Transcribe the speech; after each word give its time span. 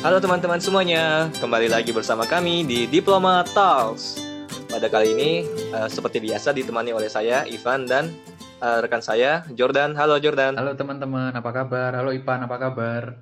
Halo 0.00 0.16
teman-teman 0.16 0.56
semuanya, 0.56 1.28
kembali 1.44 1.68
lagi 1.68 1.92
bersama 1.92 2.24
kami 2.24 2.64
di 2.64 2.88
Diploma 2.88 3.44
Talks. 3.52 4.16
Pada 4.72 4.88
kali 4.88 5.12
ini, 5.12 5.30
uh, 5.76 5.92
seperti 5.92 6.24
biasa 6.24 6.56
ditemani 6.56 6.96
oleh 6.96 7.12
saya, 7.12 7.44
Ivan, 7.44 7.84
dan 7.84 8.08
uh, 8.64 8.80
rekan 8.80 9.04
saya, 9.04 9.44
Jordan. 9.52 9.92
Halo 9.92 10.16
Jordan. 10.16 10.56
Halo 10.56 10.72
teman-teman, 10.72 11.36
apa 11.36 11.52
kabar? 11.52 11.92
Halo 11.92 12.16
Ivan, 12.16 12.48
apa 12.48 12.56
kabar? 12.56 13.20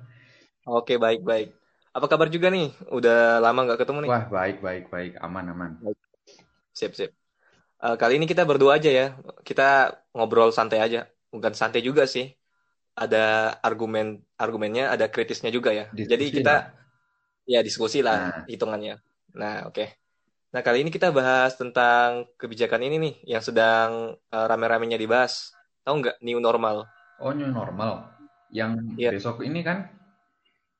Oke, 0.63 0.95
baik-baik. 0.95 1.51
Apa 1.91 2.07
kabar 2.07 2.31
juga 2.31 2.47
nih? 2.47 2.71
Udah 2.95 3.43
lama 3.43 3.67
nggak 3.67 3.83
ketemu 3.83 4.07
nih? 4.07 4.09
Wah, 4.15 4.25
baik-baik, 4.31 4.83
baik. 4.87 5.11
Aman, 5.19 5.51
aman. 5.51 5.71
Sip, 6.71 6.95
sip. 6.95 7.11
Uh, 7.83 7.99
kali 7.99 8.15
ini 8.15 8.23
kita 8.23 8.47
berdua 8.47 8.79
aja 8.79 8.87
ya. 8.87 9.19
Kita 9.43 9.99
ngobrol 10.15 10.55
santai 10.55 10.79
aja. 10.79 11.11
Bukan 11.27 11.51
santai 11.51 11.83
juga 11.83 12.07
sih 12.07 12.38
ada 12.99 13.55
argumen 13.63 14.19
argumennya 14.35 14.91
ada 14.91 15.07
kritisnya 15.07 15.53
juga 15.53 15.71
ya. 15.71 15.87
Diskusi 15.91 16.11
jadi 16.11 16.25
kita 16.31 16.55
lah. 16.55 16.63
ya 17.47 17.59
diskusi 17.63 17.99
lah 18.03 18.19
nah. 18.19 18.45
hitungannya. 18.49 18.95
Nah 19.37 19.69
oke. 19.69 19.75
Okay. 19.75 19.89
nah 20.49 20.65
kali 20.65 20.81
ini 20.81 20.89
kita 20.89 21.13
bahas 21.13 21.53
tentang 21.53 22.25
kebijakan 22.33 22.81
ini 22.81 22.97
nih 22.97 23.37
yang 23.37 23.43
sedang 23.45 24.17
uh, 24.33 24.45
rame-ramenya 24.49 24.97
dibahas. 24.97 25.53
Tahu 25.85 25.95
nggak 26.01 26.17
new 26.25 26.41
normal? 26.41 26.89
Oh 27.21 27.31
new 27.31 27.47
normal. 27.47 28.09
Yang 28.49 28.71
yeah. 28.97 29.13
besok 29.13 29.45
ini 29.45 29.61
kan? 29.61 29.93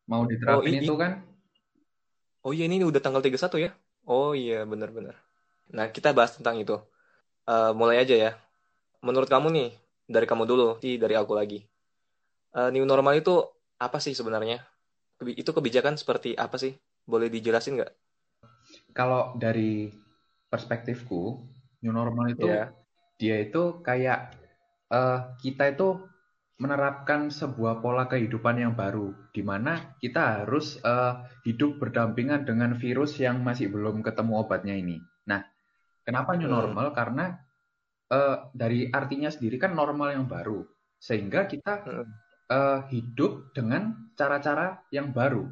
Mau 0.09 0.25
diterapin 0.25 0.81
oh, 0.81 0.81
itu 0.81 0.93
kan? 0.97 1.11
Oh 2.41 2.51
iya 2.55 2.65
ini 2.65 2.81
udah 2.81 2.97
tanggal 2.97 3.21
31 3.21 3.69
ya? 3.69 3.71
Oh 4.09 4.33
iya 4.33 4.65
benar-benar. 4.65 5.13
Nah 5.69 5.93
kita 5.93 6.17
bahas 6.17 6.33
tentang 6.33 6.57
itu. 6.57 6.81
Uh, 7.45 7.77
mulai 7.77 8.01
aja 8.01 8.17
ya. 8.17 8.31
Menurut 9.05 9.29
kamu 9.29 9.53
nih 9.53 9.69
dari 10.09 10.25
kamu 10.25 10.49
dulu 10.49 10.81
sih 10.81 10.97
dari 10.97 11.13
aku 11.13 11.37
lagi 11.37 11.68
uh, 12.55 12.69
new 12.73 12.85
normal 12.85 13.17
itu 13.17 13.41
apa 13.79 13.97
sih 14.01 14.15
sebenarnya? 14.15 14.63
Itu 15.19 15.51
kebijakan 15.51 15.99
seperti 15.99 16.35
apa 16.35 16.55
sih? 16.55 16.75
Boleh 17.03 17.27
dijelasin 17.27 17.79
nggak? 17.79 17.91
Kalau 18.93 19.35
dari 19.37 19.89
perspektifku, 20.49 21.41
new 21.83 21.93
normal 21.93 22.33
itu 22.33 22.47
yeah. 22.47 22.69
dia 23.19 23.41
itu 23.41 23.81
kayak 23.81 24.33
uh, 24.93 25.35
kita 25.41 25.73
itu 25.73 25.99
menerapkan 26.59 27.31
sebuah 27.31 27.79
pola 27.79 28.11
kehidupan 28.11 28.59
yang 28.59 28.75
baru, 28.75 29.15
di 29.31 29.39
mana 29.39 29.95
kita 30.03 30.43
harus 30.43 30.75
uh, 30.83 31.23
hidup 31.47 31.79
berdampingan 31.79 32.43
dengan 32.43 32.75
virus 32.75 33.15
yang 33.15 33.39
masih 33.39 33.71
belum 33.71 34.03
ketemu 34.03 34.43
obatnya 34.43 34.75
ini. 34.75 34.99
Nah, 35.23 35.39
kenapa 36.03 36.35
new 36.35 36.51
normal? 36.51 36.91
Hmm. 36.91 36.95
Karena 36.99 37.25
uh, 38.11 38.51
dari 38.51 38.91
artinya 38.91 39.31
sendiri 39.31 39.55
kan 39.55 39.71
normal 39.71 40.19
yang 40.19 40.27
baru, 40.27 40.67
sehingga 40.99 41.47
kita 41.47 41.73
hmm 41.87 42.28
uh, 42.49 42.85
hidup 42.89 43.53
dengan 43.53 44.11
cara-cara 44.17 44.83
yang 44.91 45.13
baru. 45.13 45.47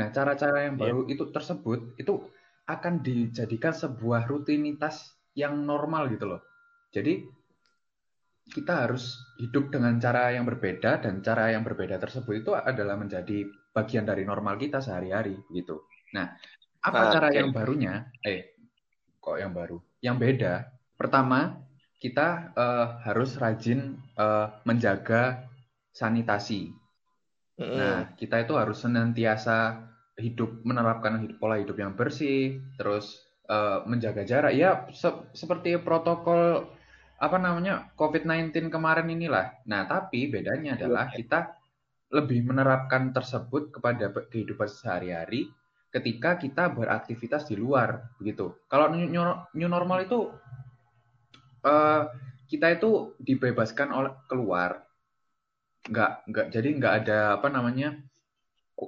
Nah, 0.00 0.08
cara-cara 0.10 0.66
yang 0.66 0.76
iya. 0.80 0.82
baru 0.88 1.00
yeah. 1.06 1.12
itu 1.14 1.24
tersebut 1.30 1.80
itu 2.00 2.14
akan 2.68 3.00
dijadikan 3.00 3.72
sebuah 3.72 4.28
rutinitas 4.28 5.16
yang 5.32 5.64
normal 5.64 6.10
gitu 6.12 6.28
loh. 6.28 6.42
Jadi 6.92 7.24
kita 8.48 8.88
harus 8.88 9.20
hidup 9.36 9.68
dengan 9.68 10.00
cara 10.00 10.32
yang 10.32 10.48
berbeda 10.48 11.04
dan 11.04 11.20
cara 11.20 11.52
yang 11.52 11.60
berbeda 11.60 12.00
tersebut 12.00 12.40
itu 12.40 12.50
adalah 12.56 12.96
menjadi 12.96 13.44
bagian 13.76 14.08
dari 14.08 14.24
normal 14.24 14.56
kita 14.56 14.80
sehari-hari 14.80 15.36
gitu. 15.52 15.84
Nah, 16.16 16.32
apa 16.80 17.00
ah, 17.04 17.12
cara 17.12 17.28
okay. 17.28 17.38
yang 17.44 17.52
barunya? 17.52 18.08
Eh, 18.24 18.56
kok 19.20 19.36
yang 19.36 19.52
baru? 19.52 19.76
Yang 20.00 20.16
beda. 20.16 20.54
Pertama, 20.96 21.60
kita 22.00 22.56
uh, 22.56 22.86
harus 23.04 23.36
rajin 23.36 24.00
uh, 24.16 24.62
menjaga 24.64 25.44
sanitasi. 25.98 26.70
Mm. 27.58 27.74
Nah, 27.74 27.98
kita 28.14 28.46
itu 28.46 28.54
harus 28.54 28.78
senantiasa 28.78 29.82
hidup 30.14 30.62
menerapkan 30.62 31.26
hidup, 31.26 31.42
pola 31.42 31.58
hidup 31.58 31.74
yang 31.74 31.98
bersih, 31.98 32.62
terus 32.78 33.26
uh, 33.50 33.82
menjaga 33.82 34.22
jarak. 34.22 34.54
Ya, 34.54 34.86
se 34.94 35.10
seperti 35.34 35.74
protokol 35.82 36.70
apa 37.18 37.34
namanya 37.34 37.90
COVID-19 37.98 38.70
kemarin 38.70 39.10
inilah. 39.10 39.58
Nah, 39.66 39.90
tapi 39.90 40.30
bedanya 40.30 40.78
adalah 40.78 41.10
iya. 41.10 41.18
kita 41.18 41.40
lebih 42.14 42.46
menerapkan 42.46 43.10
tersebut 43.10 43.74
kepada 43.74 44.14
kehidupan 44.30 44.70
sehari-hari 44.70 45.50
ketika 45.92 46.38
kita 46.38 46.70
beraktivitas 46.70 47.50
di 47.50 47.58
luar 47.58 48.14
begitu. 48.22 48.54
Kalau 48.70 48.88
new, 48.94 49.10
new 49.52 49.68
normal 49.68 50.06
itu 50.06 50.30
uh, 51.66 52.02
kita 52.48 52.80
itu 52.80 53.12
dibebaskan 53.20 53.92
oleh 53.92 54.12
keluar 54.24 54.87
nggak 55.88 56.10
nggak 56.28 56.46
jadi 56.52 56.68
nggak 56.78 56.94
ada 57.04 57.18
apa 57.40 57.48
namanya 57.50 57.98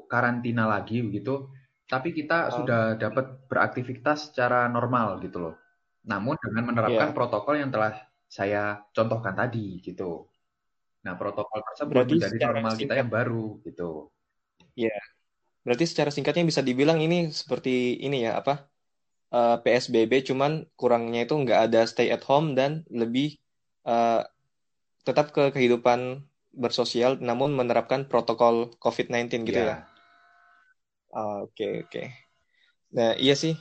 karantina 0.07 0.71
lagi 0.71 1.03
begitu 1.03 1.51
tapi 1.91 2.15
kita 2.15 2.49
oh. 2.49 2.63
sudah 2.63 2.95
dapat 2.95 3.51
beraktivitas 3.51 4.31
secara 4.31 4.71
normal 4.71 5.19
gitu 5.25 5.43
loh 5.43 5.55
namun 6.07 6.39
dengan 6.39 6.71
menerapkan 6.71 7.11
yeah. 7.11 7.17
protokol 7.17 7.59
yang 7.59 7.75
telah 7.75 7.99
saya 8.31 8.79
contohkan 8.95 9.35
tadi 9.35 9.83
gitu 9.83 10.31
nah 11.03 11.19
protokol 11.19 11.65
tersebut 11.65 11.93
berarti 11.93 12.15
menjadi 12.21 12.37
normal 12.47 12.73
singkat, 12.77 12.83
kita 12.87 12.95
yang 13.03 13.11
baru 13.11 13.47
gitu 13.67 13.91
ya 14.79 14.87
yeah. 14.87 15.03
berarti 15.67 15.85
secara 15.91 16.15
singkatnya 16.15 16.47
bisa 16.47 16.63
dibilang 16.63 17.03
ini 17.03 17.35
seperti 17.35 17.99
ini 18.01 18.29
ya 18.29 18.39
apa 18.39 18.71
uh, 19.35 19.57
eh, 19.57 19.57
PSBB 19.65 20.31
cuman 20.31 20.69
kurangnya 20.79 21.27
itu 21.27 21.35
nggak 21.35 21.61
ada 21.73 21.81
stay 21.91 22.13
at 22.15 22.23
home 22.23 22.55
dan 22.55 22.87
lebih 22.93 23.41
uh, 23.89 24.23
tetap 25.03 25.33
ke 25.33 25.51
kehidupan 25.51 26.23
bersosial 26.51 27.19
namun 27.23 27.55
menerapkan 27.55 28.07
protokol 28.07 28.75
COVID-19 28.83 29.47
gitu 29.47 29.61
yeah. 29.63 29.69
ya. 29.71 29.77
Oke 31.11 31.19
ah, 31.19 31.37
oke. 31.43 31.55
Okay, 31.55 31.73
okay. 31.87 32.07
Nah 32.95 33.15
iya 33.19 33.35
sih, 33.35 33.55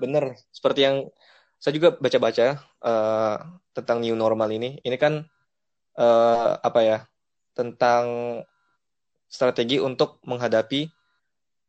bener. 0.00 0.36
Seperti 0.52 0.84
yang 0.84 1.08
saya 1.56 1.72
juga 1.76 1.96
baca-baca 1.96 2.60
uh, 2.84 3.36
tentang 3.72 4.04
new 4.04 4.16
normal 4.16 4.48
ini. 4.52 4.80
Ini 4.84 4.96
kan 5.00 5.24
uh, 5.96 6.50
apa 6.60 6.80
ya? 6.84 6.98
Tentang 7.56 8.04
strategi 9.28 9.80
untuk 9.80 10.20
menghadapi 10.28 10.88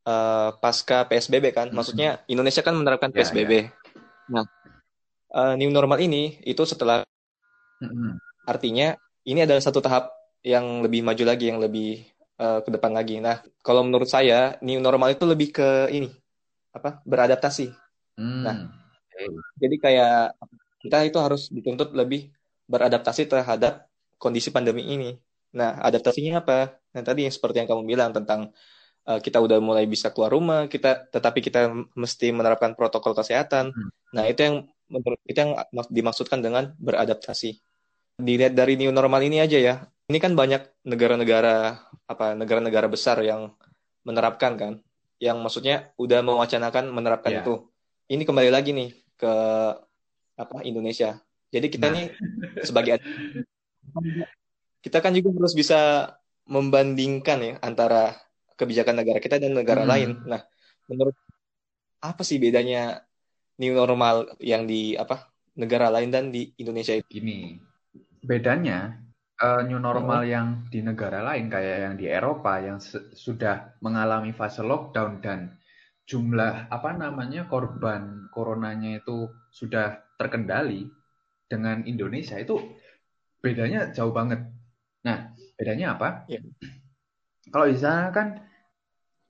uh, 0.07 0.55
pasca 0.59 1.07
PSBB 1.07 1.55
kan. 1.55 1.67
Maksudnya 1.71 2.23
Indonesia 2.27 2.63
kan 2.63 2.75
menerapkan 2.75 3.11
PSBB. 3.11 3.51
Yeah, 3.51 3.71
yeah. 3.71 3.75
Nah, 4.27 4.45
uh, 5.31 5.53
new 5.55 5.71
normal 5.71 5.99
ini 6.03 6.39
itu 6.43 6.63
setelah 6.67 7.03
mm-hmm. 7.79 8.11
artinya 8.47 8.95
ini 9.27 9.43
adalah 9.43 9.63
satu 9.63 9.79
tahap 9.83 10.16
yang 10.47 10.79
lebih 10.79 11.03
maju 11.03 11.23
lagi, 11.27 11.51
yang 11.51 11.59
lebih 11.59 12.07
uh, 12.39 12.63
ke 12.63 12.69
depan 12.71 12.95
lagi. 12.95 13.19
Nah, 13.19 13.43
kalau 13.59 13.83
menurut 13.83 14.07
saya 14.07 14.55
new 14.63 14.79
normal 14.79 15.11
itu 15.11 15.27
lebih 15.27 15.51
ke 15.51 15.91
ini 15.91 16.07
apa? 16.71 17.03
beradaptasi. 17.03 17.75
Hmm. 18.15 18.43
Nah, 18.47 18.57
jadi 19.59 19.75
kayak 19.75 20.19
kita 20.79 20.97
itu 21.09 21.17
harus 21.19 21.51
dituntut 21.51 21.91
lebih 21.91 22.31
beradaptasi 22.69 23.27
terhadap 23.27 23.91
kondisi 24.15 24.53
pandemi 24.53 24.87
ini. 24.87 25.19
Nah, 25.57 25.81
adaptasinya 25.83 26.39
apa? 26.39 26.79
Nah, 26.95 27.03
tadi 27.03 27.27
yang 27.27 27.33
seperti 27.33 27.65
yang 27.65 27.69
kamu 27.69 27.83
bilang 27.83 28.11
tentang 28.13 28.53
uh, 29.09 29.19
kita 29.19 29.41
udah 29.41 29.57
mulai 29.59 29.89
bisa 29.89 30.13
keluar 30.13 30.31
rumah, 30.31 30.71
kita 30.71 31.09
tetapi 31.11 31.43
kita 31.43 31.73
mesti 31.97 32.31
menerapkan 32.31 32.77
protokol 32.77 33.17
kesehatan. 33.17 33.73
Hmm. 33.73 33.89
Nah, 34.15 34.23
itu 34.29 34.39
yang 34.45 34.55
menurut 34.87 35.19
itu 35.27 35.37
yang 35.37 35.51
dimaksudkan 35.91 36.39
dengan 36.39 36.71
beradaptasi. 36.79 37.59
Dilihat 38.17 38.57
dari 38.57 38.79
new 38.79 38.89
normal 38.89 39.21
ini 39.25 39.43
aja 39.43 39.57
ya, 39.61 39.75
ini 40.07 40.17
kan 40.23 40.33
banyak 40.33 40.63
negara-negara 40.87 41.83
apa 42.07 42.31
negara-negara 42.31 42.87
besar 42.87 43.19
yang 43.23 43.51
menerapkan 44.07 44.55
kan, 44.55 44.73
yang 45.19 45.43
maksudnya 45.43 45.91
udah 45.99 46.23
mewacanakan 46.23 46.95
menerapkan 46.95 47.31
yeah. 47.35 47.43
itu. 47.43 47.53
Ini 48.07 48.23
kembali 48.23 48.47
lagi 48.47 48.71
nih 48.71 48.95
ke 49.19 49.33
apa 50.39 50.63
Indonesia. 50.63 51.19
Jadi 51.51 51.67
kita 51.67 51.91
nah. 51.91 51.95
nih 51.99 52.05
sebagai 52.63 53.03
kita 54.79 55.03
kan 55.03 55.11
juga 55.11 55.35
harus 55.35 55.51
bisa 55.51 56.11
membandingkan 56.47 57.39
ya 57.43 57.53
antara 57.59 58.15
kebijakan 58.55 59.03
negara 59.03 59.19
kita 59.19 59.43
dan 59.43 59.51
negara 59.51 59.83
hmm. 59.83 59.91
lain. 59.91 60.09
Nah, 60.23 60.41
menurut 60.87 61.19
apa 61.99 62.23
sih 62.23 62.39
bedanya 62.39 63.03
new 63.59 63.75
normal 63.75 64.39
yang 64.39 64.63
di 64.63 64.95
apa 64.95 65.27
negara 65.59 65.91
lain 65.91 66.15
dan 66.15 66.31
di 66.31 66.55
Indonesia 66.55 66.95
itu? 66.95 67.19
Ini 67.19 67.59
bedanya 68.23 69.06
uh, 69.41 69.61
new 69.65 69.77
normal 69.77 70.25
oh. 70.25 70.27
yang 70.27 70.47
di 70.69 70.81
negara 70.81 71.21
lain 71.21 71.49
kayak 71.49 71.77
yang 71.89 71.95
di 71.97 72.05
Eropa 72.09 72.57
yang 72.61 72.81
sudah 73.13 73.77
mengalami 73.81 74.33
fase 74.33 74.65
lockdown 74.65 75.21
dan 75.21 75.57
jumlah 76.07 76.71
apa 76.71 76.95
namanya 76.95 77.45
korban 77.51 78.31
coronanya 78.31 79.03
itu 79.03 79.27
sudah 79.51 79.99
terkendali 80.15 80.87
dengan 81.51 81.83
Indonesia 81.83 82.39
itu 82.39 82.59
bedanya 83.43 83.91
jauh 83.91 84.11
banget. 84.11 84.47
Nah, 85.03 85.35
bedanya 85.55 85.95
apa? 85.95 86.27
Yeah. 86.31 86.43
Kalau 87.47 87.67
di 87.67 87.77
sana 87.79 88.11
kan 88.11 88.43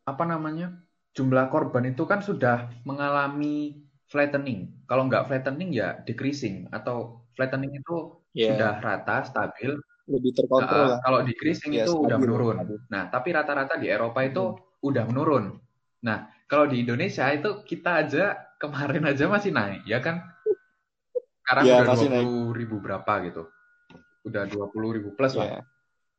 apa 0.08 0.24
namanya 0.26 0.74
jumlah 1.14 1.50
korban 1.50 1.90
itu 1.90 2.06
kan 2.06 2.22
sudah 2.22 2.70
mengalami 2.86 3.86
flattening. 4.10 4.86
Kalau 4.86 5.06
nggak 5.10 5.30
flattening 5.30 5.74
ya 5.74 6.02
decreasing 6.06 6.70
atau 6.70 7.26
flattening 7.38 7.78
itu 7.78 8.22
yeah. 8.34 8.54
sudah 8.54 8.72
rata 8.82 9.26
stabil 9.26 9.78
lebih 10.08 10.32
terkontrol. 10.34 10.96
Uh, 10.96 11.00
kalau 11.04 11.20
di 11.22 11.36
Krising 11.36 11.76
ya, 11.76 11.84
itu 11.84 11.94
udah 11.94 12.18
menurun. 12.18 12.58
Nah, 12.88 13.12
tapi 13.12 13.36
rata-rata 13.36 13.76
di 13.76 13.92
Eropa 13.92 14.24
itu 14.24 14.56
hmm. 14.56 14.88
udah 14.88 15.04
menurun. 15.04 15.60
Nah, 16.08 16.32
kalau 16.48 16.66
di 16.66 16.82
Indonesia 16.82 17.28
itu 17.30 17.62
kita 17.68 18.08
aja 18.08 18.56
kemarin 18.56 19.04
aja 19.04 19.28
masih 19.28 19.52
naik, 19.52 19.84
ya 19.84 20.00
kan? 20.00 20.24
Sekarang 21.44 21.64
ya, 21.68 21.84
udah 21.84 21.96
dua 21.96 22.08
puluh 22.08 22.48
ribu 22.56 22.76
berapa 22.80 23.14
gitu. 23.28 23.44
Udah 24.24 24.44
dua 24.48 24.66
puluh 24.72 24.96
ribu 24.96 25.12
plus 25.16 25.36
ya. 25.36 25.40
lah. 25.44 25.64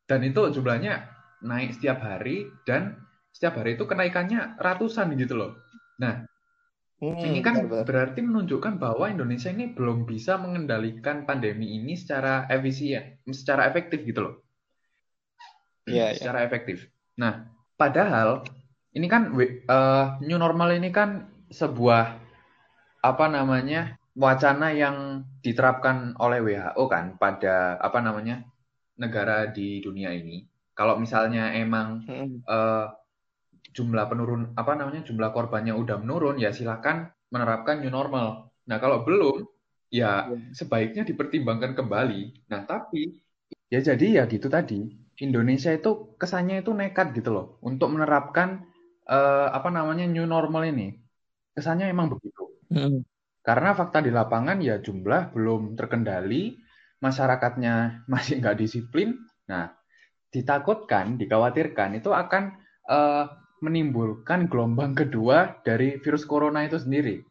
Dan 0.08 0.25
itu 0.25 0.41
jumlahnya 0.52 1.05
naik 1.44 1.76
setiap 1.76 2.00
hari 2.00 2.49
dan 2.64 2.96
setiap 3.32 3.61
hari 3.61 3.76
itu 3.76 3.84
kenaikannya 3.84 4.56
ratusan 4.56 5.12
gitu 5.17 5.37
loh. 5.37 5.52
Nah, 6.00 6.25
hmm, 6.98 7.18
ini 7.22 7.40
kan 7.40 7.66
benar, 7.66 7.86
berarti 7.86 8.20
menunjukkan 8.22 8.82
bahwa 8.82 9.06
Indonesia 9.06 9.50
ini 9.50 9.70
belum 9.70 10.06
bisa 10.06 10.38
mengendalikan 10.38 11.22
pandemi 11.22 11.78
ini 11.78 11.94
secara 11.94 12.46
efisien, 12.50 13.22
secara 13.30 13.70
efektif 13.70 14.02
gitu 14.02 14.20
loh. 14.26 14.34
Iya, 15.88 16.12
ya. 16.12 16.18
secara 16.18 16.42
ya. 16.42 16.44
efektif. 16.50 16.90
Nah, 17.16 17.48
padahal 17.78 18.44
ini 18.92 19.06
kan 19.06 19.30
uh, 19.34 20.18
new 20.22 20.38
normal 20.38 20.74
ini 20.74 20.90
kan 20.90 21.30
sebuah 21.48 22.18
apa 22.98 23.26
namanya 23.30 23.96
wacana 24.18 24.74
yang 24.74 25.22
diterapkan 25.40 26.18
oleh 26.18 26.42
WHO 26.42 26.84
kan 26.90 27.14
pada 27.16 27.78
apa 27.78 28.02
namanya 28.02 28.42
negara 28.98 29.46
di 29.48 29.78
dunia 29.78 30.10
ini. 30.10 30.42
Kalau 30.74 30.98
misalnya 30.98 31.54
emang 31.54 32.02
hmm. 32.06 32.42
uh, 32.46 32.90
jumlah 33.75 34.05
penurun 34.09 34.53
apa 34.56 34.73
namanya 34.75 35.05
jumlah 35.06 35.31
korbannya 35.31 35.76
udah 35.76 36.00
menurun 36.00 36.41
ya 36.41 36.50
silakan 36.50 37.11
menerapkan 37.32 37.81
new 37.85 37.93
normal. 37.93 38.53
Nah 38.67 38.76
kalau 38.81 39.05
belum 39.05 39.44
ya 39.88 40.29
iya. 40.29 40.53
sebaiknya 40.53 41.05
dipertimbangkan 41.05 41.76
kembali. 41.76 42.49
Nah 42.53 42.65
tapi 42.65 43.17
ya 43.69 43.81
jadi 43.85 44.23
ya 44.23 44.23
gitu 44.29 44.49
tadi 44.49 44.88
Indonesia 45.19 45.75
itu 45.75 46.15
kesannya 46.17 46.65
itu 46.65 46.73
nekat 46.73 47.12
gitu 47.12 47.35
loh 47.35 47.47
untuk 47.61 47.93
menerapkan 47.93 48.65
uh, 49.09 49.50
apa 49.53 49.69
namanya 49.69 50.09
new 50.09 50.25
normal 50.25 50.65
ini 50.69 50.94
kesannya 51.59 51.91
emang 51.91 52.15
begitu. 52.15 52.55
Hmm. 52.70 53.03
Karena 53.43 53.75
fakta 53.75 53.99
di 53.99 54.15
lapangan 54.15 54.62
ya 54.62 54.79
jumlah 54.79 55.35
belum 55.35 55.75
terkendali, 55.75 56.55
masyarakatnya 57.03 57.75
masih 58.12 58.38
nggak 58.38 58.62
disiplin. 58.62 59.19
Nah, 59.50 59.75
ditakutkan, 60.31 61.19
dikhawatirkan 61.19 61.99
itu 61.99 62.15
akan 62.15 62.55
uh, 62.87 63.26
menimbulkan 63.58 64.46
gelombang 64.46 64.94
kedua 64.94 65.58
dari 65.66 65.99
virus 65.99 66.26
corona 66.26 66.66
itu 66.66 66.78
sendiri. 66.78 67.22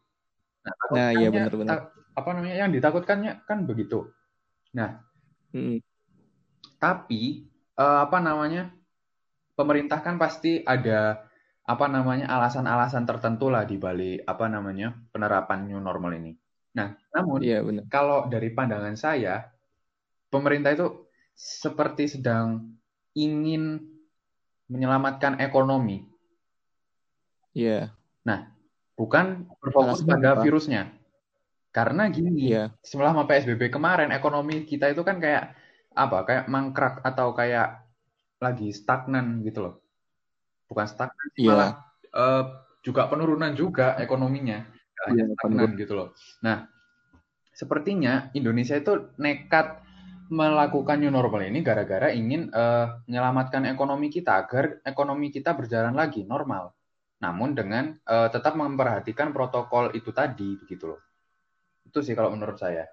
Nah, 0.64 0.74
nah 0.92 1.08
iya 1.12 1.28
benar-benar. 1.32 1.92
Apa 2.12 2.30
namanya 2.34 2.66
yang 2.66 2.70
ditakutkannya 2.74 3.46
kan 3.46 3.64
begitu. 3.64 4.10
Nah, 4.74 5.00
hmm. 5.54 5.80
tapi 6.76 7.48
uh, 7.78 8.04
apa 8.04 8.18
namanya 8.20 8.74
pemerintah 9.54 10.02
kan 10.02 10.18
pasti 10.18 10.60
ada 10.62 11.24
apa 11.68 11.84
namanya 11.84 12.32
alasan-alasan 12.32 13.04
tertentu 13.04 13.52
lah 13.52 13.68
di 13.68 13.76
balik 13.76 14.24
apa 14.24 14.48
namanya 14.48 14.96
penerapan 15.12 15.68
new 15.68 15.80
normal 15.80 16.16
ini. 16.16 16.32
Nah, 16.72 16.96
namun 17.12 17.44
iya, 17.44 17.60
benar. 17.60 17.84
kalau 17.92 18.24
dari 18.32 18.48
pandangan 18.56 18.96
saya, 18.96 19.52
pemerintah 20.32 20.72
itu 20.72 20.86
seperti 21.36 22.08
sedang 22.08 22.72
ingin 23.12 23.84
menyelamatkan 24.72 25.44
ekonomi. 25.44 26.07
Iya. 27.58 27.90
Nah, 28.22 28.54
bukan 28.94 29.50
berfokus 29.58 30.06
pada 30.06 30.38
apa? 30.38 30.46
virusnya. 30.46 30.94
Karena 31.74 32.06
gini, 32.06 32.54
yeah. 32.54 32.70
selama 32.86 33.26
PSBB 33.26 33.74
kemarin 33.74 34.14
ekonomi 34.14 34.62
kita 34.62 34.94
itu 34.94 35.02
kan 35.02 35.18
kayak 35.18 35.58
apa? 35.98 36.18
Kayak 36.22 36.44
mangkrak 36.46 37.02
atau 37.02 37.34
kayak 37.34 37.88
lagi 38.38 38.70
stagnan 38.70 39.42
gitu 39.42 39.66
loh 39.66 39.74
bukan 40.70 40.86
stagnan 40.86 41.28
yeah. 41.34 41.48
malah 41.50 41.70
uh, 42.14 42.44
juga 42.86 43.10
penurunan 43.10 43.52
juga 43.58 43.98
ekonominya 43.98 44.62
hanya 45.08 45.24
yeah, 45.26 45.34
stagnan 45.34 45.74
gitu 45.74 45.92
loh 45.98 46.08
nah 46.38 46.70
sepertinya 47.50 48.30
Indonesia 48.38 48.78
itu 48.78 49.10
nekat 49.18 49.82
melakukan 50.28 51.00
new 51.00 51.10
normal 51.10 51.42
ini 51.42 51.64
gara-gara 51.64 52.12
ingin 52.12 52.52
uh, 52.52 53.02
menyelamatkan 53.08 53.66
ekonomi 53.66 54.12
kita 54.12 54.44
agar 54.46 54.78
ekonomi 54.84 55.32
kita 55.32 55.56
berjalan 55.56 55.96
lagi 55.96 56.22
normal 56.22 56.77
namun 57.18 57.54
dengan 57.54 57.98
uh, 58.06 58.30
tetap 58.30 58.54
memperhatikan 58.54 59.34
protokol 59.34 59.90
itu 59.94 60.14
tadi 60.14 60.54
begitu 60.58 60.94
loh 60.94 61.00
itu 61.86 61.98
sih 62.02 62.14
kalau 62.14 62.30
menurut 62.34 62.58
saya 62.58 62.86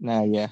nah 0.00 0.24
ya 0.24 0.48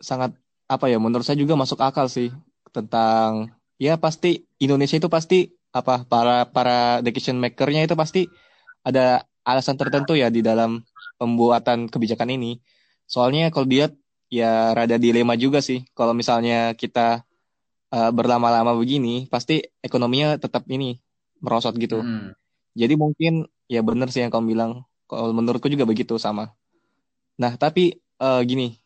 sangat 0.00 0.32
apa 0.70 0.86
ya 0.88 0.96
menurut 0.96 1.26
saya 1.26 1.36
juga 1.36 1.58
masuk 1.58 1.80
akal 1.82 2.08
sih 2.08 2.32
tentang 2.70 3.52
ya 3.76 3.98
pasti 4.00 4.46
Indonesia 4.62 4.96
itu 4.96 5.10
pasti 5.10 5.50
apa 5.70 6.02
para 6.06 6.46
para 6.50 6.98
decision 7.04 7.38
makernya 7.38 7.86
itu 7.86 7.94
pasti 7.94 8.26
ada 8.82 9.22
alasan 9.46 9.76
tertentu 9.78 10.16
ya 10.16 10.28
di 10.28 10.44
dalam 10.44 10.82
pembuatan 11.20 11.88
kebijakan 11.88 12.32
ini. 12.36 12.60
Soalnya 13.04 13.50
kalau 13.52 13.66
dia 13.66 13.90
ya 14.30 14.72
rada 14.72 14.96
dilema 14.96 15.34
juga 15.36 15.60
sih. 15.60 15.84
Kalau 15.92 16.14
misalnya 16.14 16.72
kita 16.74 17.26
uh, 17.92 18.10
berlama-lama 18.14 18.72
begini, 18.78 19.26
pasti 19.26 19.60
ekonominya 19.82 20.38
tetap 20.38 20.64
ini 20.70 20.96
merosot 21.40 21.74
gitu. 21.76 22.04
Hmm. 22.04 22.36
Jadi 22.76 22.94
mungkin 22.94 23.48
ya 23.66 23.80
benar 23.82 24.12
sih 24.12 24.22
yang 24.22 24.32
kamu 24.32 24.54
bilang. 24.56 24.72
Kalau 25.10 25.34
menurutku 25.34 25.66
juga 25.66 25.82
begitu 25.82 26.22
sama. 26.22 26.54
Nah 27.34 27.58
tapi 27.58 27.98
uh, 28.22 28.38
gini, 28.46 28.78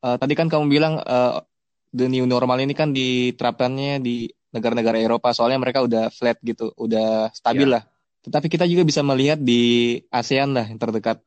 uh, 0.00 0.16
tadi 0.16 0.32
kan 0.32 0.48
kamu 0.48 0.64
bilang 0.72 0.96
uh, 0.96 1.44
the 1.92 2.08
new 2.08 2.24
normal 2.24 2.56
ini 2.56 2.72
kan 2.72 2.96
diterapkannya 2.96 4.00
di 4.00 4.32
negara-negara 4.48 4.96
Eropa 4.96 5.36
soalnya 5.36 5.60
mereka 5.60 5.84
udah 5.84 6.08
flat 6.08 6.40
gitu, 6.40 6.72
udah 6.80 7.28
stabil 7.36 7.68
yeah. 7.68 7.74
lah. 7.76 7.82
Tetapi 8.24 8.48
kita 8.48 8.64
juga 8.64 8.88
bisa 8.88 9.04
melihat 9.04 9.36
di 9.36 10.00
ASEAN 10.08 10.56
lah 10.56 10.64
yang 10.64 10.80
terdekat. 10.80 11.20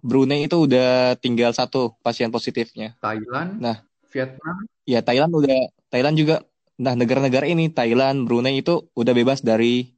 Brunei 0.00 0.48
itu 0.48 0.64
udah 0.64 1.12
tinggal 1.20 1.52
satu 1.52 2.00
pasien 2.00 2.32
positifnya. 2.32 2.96
Thailand, 3.02 3.60
nah, 3.60 3.84
Vietnam. 4.08 4.64
Ya 4.88 5.04
Thailand 5.04 5.36
udah 5.36 5.68
Thailand 5.92 6.16
juga. 6.16 6.40
Nah 6.78 6.94
negara-negara 6.94 7.46
ini 7.50 7.74
Thailand, 7.74 8.24
Brunei 8.24 8.62
itu 8.62 8.86
udah 8.94 9.12
bebas 9.14 9.42
dari 9.42 9.90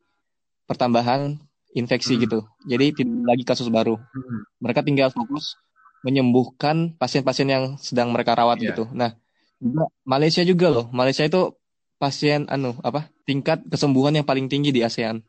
pertambahan 0.64 1.36
infeksi 1.76 2.16
hmm. 2.16 2.22
gitu. 2.24 2.38
Jadi 2.66 2.86
tidak 3.04 3.36
lagi 3.36 3.44
kasus 3.44 3.68
baru. 3.68 4.00
Hmm. 4.00 4.40
Mereka 4.64 4.80
tinggal 4.82 5.12
fokus 5.12 5.54
menyembuhkan 6.00 6.96
pasien-pasien 6.96 7.48
yang 7.52 7.64
sedang 7.76 8.10
mereka 8.10 8.32
rawat 8.32 8.58
yeah. 8.60 8.72
gitu. 8.72 8.88
Nah 8.96 9.12
juga 9.60 9.92
Malaysia 10.08 10.40
juga 10.40 10.72
loh. 10.72 10.86
Malaysia 10.90 11.22
itu 11.22 11.52
pasien 12.00 12.48
anu 12.48 12.72
apa 12.80 13.12
tingkat 13.28 13.60
kesembuhan 13.68 14.16
yang 14.16 14.24
paling 14.24 14.48
tinggi 14.48 14.72
di 14.72 14.80
ASEAN. 14.80 15.20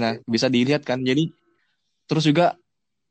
Nah 0.00 0.16
bisa 0.24 0.48
dilihat 0.48 0.82
kan. 0.88 1.04
Jadi 1.04 1.28
terus 2.08 2.24
juga 2.24 2.56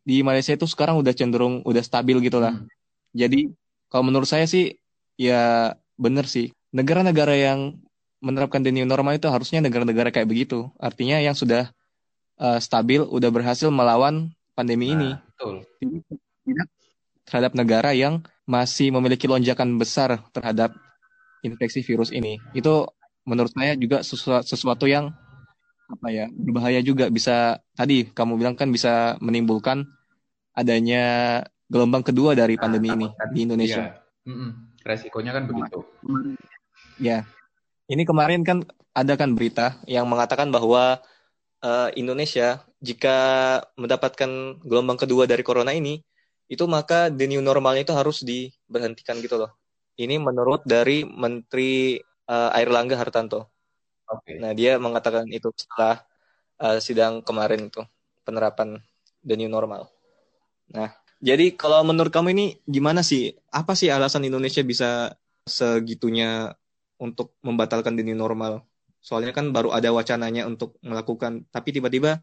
di 0.02 0.26
Malaysia 0.26 0.58
itu 0.58 0.66
sekarang 0.66 0.98
udah 0.98 1.14
cenderung 1.14 1.62
udah 1.62 1.86
stabil 1.86 2.18
gitu 2.26 2.42
lah. 2.42 2.58
Hmm. 2.58 2.66
Jadi 3.14 3.54
kalau 3.94 4.10
menurut 4.10 4.26
saya 4.26 4.50
sih 4.50 4.74
ya 5.22 5.74
bener 6.02 6.26
sih. 6.26 6.50
Negara-negara 6.70 7.34
yang 7.34 7.82
menerapkan 8.20 8.62
the 8.62 8.70
new 8.70 8.86
normal 8.86 9.16
itu 9.16 9.32
harusnya 9.32 9.64
negara-negara 9.64 10.12
kayak 10.12 10.28
begitu. 10.28 10.70
Artinya 10.78 11.18
yang 11.24 11.34
sudah 11.34 11.72
uh, 12.38 12.60
stabil, 12.60 13.02
udah 13.02 13.30
berhasil 13.32 13.72
melawan 13.72 14.36
pandemi 14.54 14.92
nah, 14.92 14.96
ini. 14.96 15.10
Betul. 15.16 15.56
Terhadap 17.24 17.56
negara 17.56 17.96
yang 17.96 18.22
masih 18.44 18.92
memiliki 18.92 19.30
lonjakan 19.30 19.80
besar 19.80 20.20
terhadap 20.36 20.76
infeksi 21.46 21.86
virus 21.86 22.12
ini. 22.12 22.42
Itu 22.52 22.92
menurut 23.24 23.54
saya 23.56 23.78
juga 23.80 24.04
sesuatu, 24.04 24.46
sesuatu 24.46 24.86
yang 24.90 25.14
apa 25.90 26.08
ya 26.14 26.30
berbahaya 26.30 26.86
juga 26.86 27.10
bisa 27.10 27.66
tadi 27.74 28.06
kamu 28.06 28.38
bilang 28.38 28.54
kan 28.54 28.70
bisa 28.70 29.18
menimbulkan 29.26 29.90
adanya 30.54 31.42
gelombang 31.66 32.06
kedua 32.06 32.38
dari 32.38 32.58
nah, 32.58 32.62
pandemi 32.66 32.94
ini 32.94 33.08
kan. 33.10 33.30
di 33.34 33.40
Indonesia. 33.46 33.84
Ya. 33.90 34.38
Resikonya 34.86 35.32
kan 35.34 35.50
begitu. 35.50 35.82
Ya, 37.00 37.24
ini 37.88 38.04
kemarin 38.04 38.44
kan 38.44 38.68
ada 38.92 39.16
kan 39.16 39.32
berita 39.32 39.80
yang 39.88 40.04
mengatakan 40.12 40.52
bahwa 40.52 41.00
uh, 41.64 41.90
Indonesia 41.96 42.60
jika 42.84 43.18
mendapatkan 43.80 44.60
gelombang 44.68 45.00
kedua 45.00 45.24
dari 45.24 45.40
corona 45.40 45.72
ini 45.72 46.04
itu 46.52 46.66
maka 46.68 47.08
the 47.08 47.24
new 47.30 47.40
normal 47.40 47.78
itu 47.80 47.96
harus 47.96 48.20
diberhentikan 48.20 49.24
gitu 49.24 49.40
loh. 49.40 49.56
Ini 49.96 50.20
menurut 50.20 50.68
dari 50.68 51.08
Menteri 51.08 52.00
uh, 52.28 52.52
Air 52.52 52.68
Langga 52.68 53.00
Hartanto. 53.00 53.48
Okay. 54.04 54.42
Nah 54.42 54.52
dia 54.52 54.76
mengatakan 54.76 55.24
itu 55.32 55.54
setelah 55.56 56.04
uh, 56.60 56.82
sidang 56.84 57.22
kemarin 57.24 57.72
itu 57.72 57.80
penerapan 58.28 58.82
the 59.24 59.40
new 59.40 59.48
normal. 59.48 59.88
Nah 60.74 60.92
jadi 61.24 61.56
kalau 61.56 61.80
menurut 61.88 62.12
kamu 62.12 62.36
ini 62.36 62.46
gimana 62.68 63.06
sih? 63.06 63.36
Apa 63.54 63.78
sih 63.78 63.88
alasan 63.88 64.28
Indonesia 64.28 64.64
bisa 64.66 65.14
segitunya 65.46 66.56
untuk 67.02 67.34
membatalkan 67.42 67.96
new 67.96 68.14
normal? 68.14 68.68
Soalnya 69.00 69.32
kan 69.32 69.56
baru 69.56 69.72
ada 69.72 69.90
wacananya 69.96 70.46
untuk 70.46 70.76
melakukan, 70.84 71.48
tapi 71.50 71.72
tiba-tiba 71.72 72.20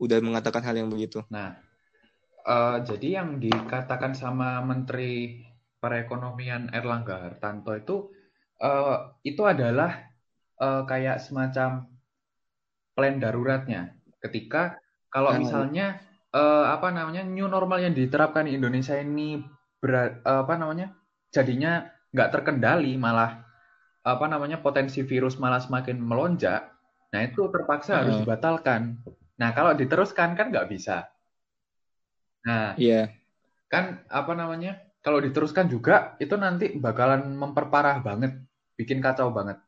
udah 0.00 0.18
mengatakan 0.24 0.64
hal 0.64 0.74
yang 0.80 0.88
begitu. 0.88 1.20
Nah, 1.28 1.68
Uh, 2.48 2.80
jadi 2.80 3.20
yang 3.20 3.36
dikatakan 3.36 4.16
sama 4.16 4.64
Menteri 4.64 5.44
Perekonomian 5.84 6.72
Erlangga 6.72 7.20
Hartanto 7.20 7.76
itu 7.76 8.08
uh, 8.64 9.12
itu 9.20 9.44
adalah 9.44 10.08
uh, 10.56 10.88
kayak 10.88 11.20
semacam 11.20 11.92
plan 12.96 13.20
daruratnya. 13.20 14.00
Ketika 14.24 14.80
kalau 15.12 15.36
nah, 15.36 15.44
misalnya 15.44 16.00
uh, 16.32 16.72
apa 16.72 16.88
namanya 16.88 17.20
new 17.20 17.44
normal 17.52 17.84
yang 17.84 17.92
diterapkan 17.92 18.48
di 18.48 18.56
Indonesia 18.56 18.96
ini 18.96 19.44
berat, 19.76 20.24
uh, 20.24 20.48
apa 20.48 20.56
namanya 20.56 20.96
jadinya 21.28 21.84
nggak 22.16 22.32
terkendali 22.32 22.96
malah 22.96 23.44
apa 24.04 24.24
namanya 24.30 24.62
potensi 24.62 25.02
virus 25.02 25.36
malah 25.38 25.62
semakin 25.62 25.98
melonjak 25.98 26.70
nah 27.08 27.20
itu 27.24 27.48
terpaksa 27.48 27.92
uh. 27.92 27.98
harus 28.04 28.16
dibatalkan 28.22 29.00
nah 29.38 29.54
kalau 29.54 29.72
diteruskan 29.74 30.34
kan 30.34 30.50
nggak 30.50 30.68
bisa 30.70 31.08
nah 32.44 32.74
iya 32.78 32.92
yeah. 32.92 33.04
kan 33.70 34.02
apa 34.10 34.32
namanya 34.34 34.78
kalau 35.02 35.22
diteruskan 35.22 35.70
juga 35.70 36.18
itu 36.18 36.34
nanti 36.34 36.74
bakalan 36.76 37.34
memperparah 37.34 38.02
banget 38.02 38.38
bikin 38.74 39.02
kacau 39.02 39.30
banget 39.30 39.58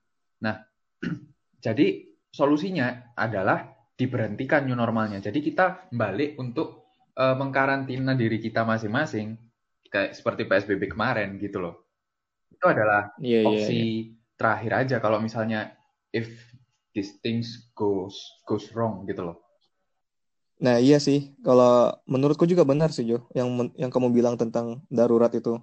nah 0.43 0.63
jadi 1.65 2.07
solusinya 2.31 3.15
adalah 3.19 3.67
diberhentikan 3.95 4.65
new 4.65 4.79
normalnya 4.79 5.21
jadi 5.21 5.39
kita 5.39 5.93
balik 5.93 6.41
untuk 6.41 6.81
uh, 7.21 7.37
mengkarantina 7.37 8.17
diri 8.17 8.41
kita 8.41 8.65
masing-masing 8.65 9.37
kayak 9.91 10.15
seperti 10.15 10.47
PSBB 10.47 10.95
kemarin 10.95 11.37
gitu 11.37 11.59
loh. 11.59 11.85
Itu 12.49 12.71
adalah 12.71 13.11
yeah, 13.19 13.43
iya, 13.43 13.51
opsi 13.51 13.75
yeah, 13.75 13.85
yeah. 13.85 14.07
Terakhir 14.41 14.73
aja 14.73 14.97
kalau 15.05 15.21
misalnya 15.21 15.77
if 16.17 16.33
these 16.97 17.21
things 17.21 17.69
goes 17.77 18.17
goes 18.49 18.73
wrong 18.73 19.05
gitu 19.05 19.21
loh. 19.21 19.37
Nah 20.61 20.81
iya 20.81 20.97
sih, 21.01 21.37
kalau 21.45 21.93
menurutku 22.09 22.49
juga 22.49 22.65
benar 22.65 22.93
sih 22.93 23.05
Jo, 23.05 23.29
yang 23.37 23.73
yang 23.77 23.93
kamu 23.93 24.13
bilang 24.13 24.41
tentang 24.41 24.81
darurat 24.89 25.33
itu. 25.37 25.61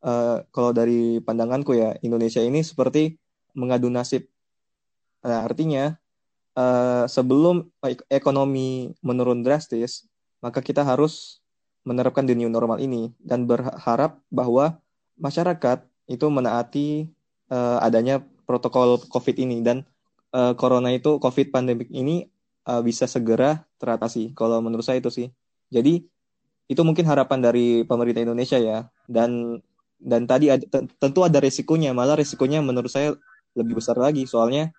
Uh, 0.00 0.40
kalau 0.54 0.72
dari 0.72 1.20
pandanganku 1.20 1.76
ya, 1.76 1.94
Indonesia 2.00 2.40
ini 2.40 2.64
seperti 2.64 3.20
mengadu 3.52 3.90
nasib. 3.92 4.30
Nah, 5.20 5.44
artinya 5.44 5.98
uh, 6.56 7.04
sebelum 7.04 7.68
ekonomi 8.08 8.96
menurun 9.04 9.44
drastis, 9.44 10.08
maka 10.40 10.64
kita 10.64 10.80
harus 10.86 11.44
menerapkan 11.84 12.24
the 12.24 12.32
new 12.32 12.48
normal 12.48 12.80
ini 12.80 13.12
dan 13.20 13.44
berharap 13.44 14.16
bahwa 14.32 14.80
masyarakat 15.20 15.84
itu 16.08 16.26
menaati 16.32 17.12
uh, 17.50 17.78
adanya 17.82 18.22
protokol 18.46 18.98
COVID 19.10 19.36
ini 19.38 19.62
dan 19.62 19.86
uh, 20.34 20.54
corona 20.58 20.90
itu 20.94 21.18
COVID 21.18 21.54
pandemik 21.54 21.90
ini 21.90 22.26
uh, 22.66 22.82
bisa 22.82 23.06
segera 23.06 23.66
teratasi. 23.78 24.32
Kalau 24.34 24.58
menurut 24.62 24.86
saya 24.86 24.98
itu 25.02 25.10
sih. 25.10 25.28
Jadi 25.70 26.02
itu 26.70 26.82
mungkin 26.86 27.06
harapan 27.06 27.42
dari 27.42 27.82
pemerintah 27.86 28.22
Indonesia 28.22 28.58
ya. 28.58 28.86
Dan 29.06 29.62
dan 30.00 30.24
tadi 30.24 30.50
ada, 30.50 30.64
tentu 30.98 31.20
ada 31.22 31.38
resikonya. 31.38 31.94
Malah 31.94 32.18
resikonya 32.18 32.62
menurut 32.64 32.90
saya 32.90 33.14
lebih 33.54 33.78
besar 33.78 33.98
lagi. 33.98 34.24
Soalnya 34.26 34.74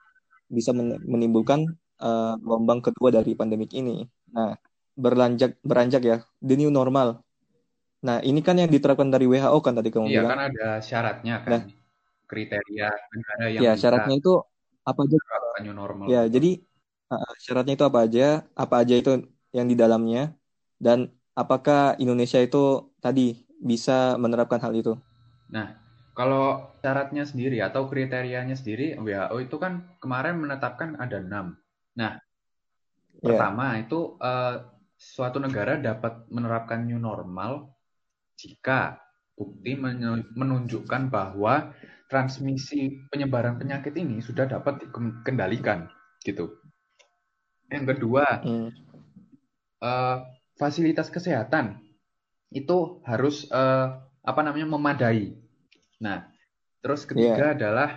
bisa 0.52 0.76
menimbulkan 0.76 1.68
uh, 2.04 2.36
gelombang 2.40 2.84
kedua 2.84 3.12
dari 3.12 3.36
pandemik 3.36 3.72
ini. 3.72 4.04
Nah, 4.36 4.56
berlanjak 4.96 5.60
beranjak 5.64 6.04
ya 6.04 6.18
the 6.44 6.56
new 6.60 6.72
normal. 6.72 7.24
Nah 8.02 8.18
ini 8.26 8.42
kan 8.42 8.58
yang 8.58 8.68
diterapkan 8.68 9.14
dari 9.14 9.30
WHO 9.30 9.58
kan 9.62 9.78
tadi 9.78 9.94
kamu 9.94 10.10
iya, 10.10 10.26
bilang. 10.26 10.28
Iya 10.28 10.32
kan 10.34 10.42
ada 10.42 10.68
syaratnya 10.82 11.36
kan 11.46 11.50
nah, 11.50 11.62
kriteria 12.32 12.88
negara 12.88 13.46
yang. 13.52 13.62
Ya 13.68 13.74
syaratnya 13.76 14.16
itu 14.16 14.40
apa 14.88 15.04
aja? 15.04 15.18
New 15.68 15.76
normal. 15.76 16.08
Ya 16.08 16.24
jadi 16.32 16.64
uh, 17.12 17.34
syaratnya 17.44 17.76
itu 17.76 17.84
apa 17.84 18.08
aja? 18.08 18.48
Apa 18.56 18.88
aja 18.88 18.96
itu 18.96 19.28
yang 19.52 19.68
di 19.68 19.76
dalamnya 19.76 20.32
dan 20.80 21.12
apakah 21.36 22.00
Indonesia 22.00 22.40
itu 22.40 22.96
tadi 23.04 23.44
bisa 23.60 24.16
menerapkan 24.16 24.64
hal 24.64 24.72
itu? 24.72 24.96
Nah 25.52 25.76
kalau 26.16 26.72
syaratnya 26.80 27.28
sendiri 27.28 27.60
atau 27.60 27.92
kriterianya 27.92 28.56
sendiri 28.56 28.96
WHO 28.96 29.36
itu 29.44 29.56
kan 29.60 29.84
kemarin 30.00 30.40
menetapkan 30.40 30.96
ada 30.96 31.20
enam. 31.20 31.60
Nah 32.00 32.16
yeah. 33.20 33.24
pertama 33.28 33.76
itu 33.84 34.16
uh, 34.24 34.64
suatu 34.96 35.42
negara 35.42 35.82
dapat 35.82 36.30
menerapkan 36.30 36.86
new 36.86 37.02
normal 37.02 37.74
jika 38.38 39.02
bukti 39.34 39.74
menunjukkan 40.38 41.10
bahwa 41.10 41.74
transmisi 42.12 43.08
penyebaran 43.08 43.56
penyakit 43.56 43.96
ini 43.96 44.20
sudah 44.20 44.44
dapat 44.44 44.84
dikendalikan 44.84 45.88
gitu. 46.28 46.60
Yang 47.72 47.96
kedua, 47.96 48.44
hmm. 48.44 48.70
uh, 49.80 50.28
fasilitas 50.60 51.08
kesehatan 51.08 51.80
itu 52.52 53.00
harus 53.08 53.48
uh, 53.48 54.04
apa 54.28 54.42
namanya 54.44 54.68
memadai. 54.76 55.40
Nah, 56.04 56.28
terus 56.84 57.08
ketiga 57.08 57.56
yeah. 57.56 57.56
adalah 57.56 57.90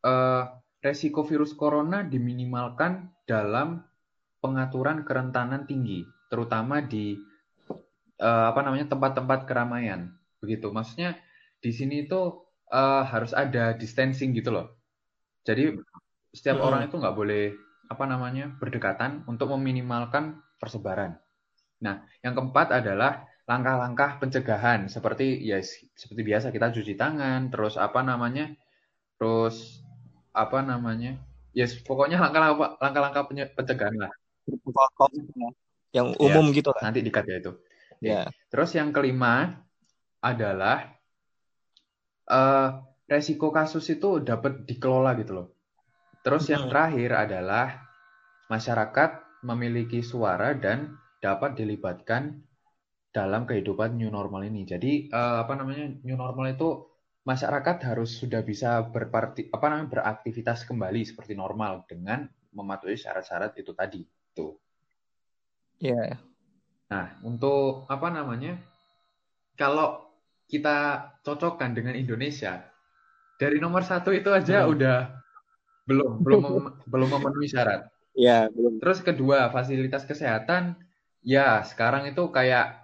uh, 0.00 0.42
resiko 0.80 1.28
virus 1.28 1.52
corona 1.52 2.00
diminimalkan 2.00 3.12
dalam 3.28 3.84
pengaturan 4.40 5.04
kerentanan 5.04 5.68
tinggi 5.68 6.06
terutama 6.30 6.80
di 6.80 7.18
uh, 8.22 8.46
apa 8.48 8.60
namanya 8.62 8.94
tempat-tempat 8.94 9.44
keramaian 9.50 10.14
begitu 10.38 10.70
maksudnya 10.70 11.18
di 11.58 11.74
sini 11.74 12.06
itu 12.06 12.47
uh, 12.72 13.04
harus 13.04 13.32
ada 13.32 13.74
distancing 13.74 14.32
gitu 14.36 14.52
loh 14.52 14.76
jadi 15.44 15.76
setiap 16.32 16.60
hmm. 16.60 16.66
orang 16.66 16.80
itu 16.88 16.96
nggak 17.00 17.16
boleh 17.16 17.44
apa 17.88 18.04
namanya 18.04 18.52
berdekatan 18.60 19.24
untuk 19.24 19.52
meminimalkan 19.56 20.40
persebaran 20.60 21.16
nah 21.78 22.04
yang 22.20 22.34
keempat 22.34 22.74
adalah 22.74 23.24
langkah-langkah 23.48 24.20
pencegahan 24.20 24.92
seperti 24.92 25.40
ya 25.40 25.62
seperti 25.96 26.22
biasa 26.26 26.52
kita 26.52 26.68
cuci 26.74 26.94
tangan 26.98 27.48
terus 27.48 27.80
apa 27.80 28.04
namanya 28.04 28.52
terus 29.16 29.80
apa 30.36 30.60
namanya 30.60 31.16
yes 31.56 31.80
pokoknya 31.80 32.20
langkah-langkah 32.20 32.76
langkah-langkah 32.76 33.24
pencegahan 33.56 33.96
lah 33.96 34.12
yang 35.92 36.12
umum 36.20 36.52
ya, 36.52 36.56
gitu 36.60 36.68
lah. 36.72 36.82
Nanti 36.84 37.00
dikat 37.00 37.24
ya 37.24 37.36
itu. 37.40 37.52
Ya. 37.98 38.22
Terus 38.52 38.70
yang 38.76 38.92
kelima 38.92 39.64
adalah 40.20 40.97
uh, 42.28 42.84
resiko 43.08 43.48
kasus 43.48 43.88
itu 43.88 44.20
dapat 44.20 44.68
dikelola 44.68 45.16
gitu 45.18 45.32
loh. 45.42 45.48
Terus 46.22 46.48
hmm. 46.48 46.52
yang 46.52 46.64
terakhir 46.68 47.10
adalah 47.16 47.66
masyarakat 48.52 49.10
memiliki 49.44 50.04
suara 50.04 50.52
dan 50.56 50.96
dapat 51.18 51.58
dilibatkan 51.58 52.44
dalam 53.10 53.48
kehidupan 53.48 53.96
new 53.96 54.12
normal 54.12 54.44
ini. 54.44 54.68
Jadi 54.68 55.08
uh, 55.10 55.42
apa 55.42 55.56
namanya 55.56 55.88
new 56.04 56.14
normal 56.14 56.52
itu 56.52 56.84
masyarakat 57.24 57.76
harus 57.84 58.20
sudah 58.20 58.40
bisa 58.40 58.80
berparti 58.88 59.52
apa 59.52 59.66
namanya 59.68 59.88
beraktivitas 60.00 60.64
kembali 60.64 61.04
seperti 61.04 61.36
normal 61.36 61.84
dengan 61.84 62.24
mematuhi 62.52 62.96
syarat-syarat 62.96 63.56
itu 63.60 63.72
tadi. 63.76 64.04
Tuh. 64.32 64.54
Iya. 65.80 65.96
Yeah. 65.96 66.16
Nah, 66.88 67.06
untuk 67.20 67.84
apa 67.92 68.08
namanya? 68.08 68.56
Kalau 69.58 70.07
kita 70.48 70.76
cocokkan 71.22 71.76
dengan 71.76 71.92
Indonesia, 71.94 72.64
dari 73.36 73.60
nomor 73.60 73.84
satu 73.84 74.10
itu 74.10 74.32
aja 74.32 74.64
hmm. 74.64 74.72
udah 74.72 74.98
belum 75.84 76.10
belum 76.24 76.40
mem 76.42 76.66
belum 76.92 77.08
memenuhi 77.12 77.48
syarat. 77.48 77.86
Iya, 78.18 78.50
yeah, 78.50 78.50
belum. 78.50 78.82
Terus 78.82 78.98
kedua, 79.04 79.52
fasilitas 79.54 80.02
kesehatan, 80.08 80.74
ya 81.22 81.62
sekarang 81.62 82.10
itu 82.10 82.26
kayak 82.34 82.80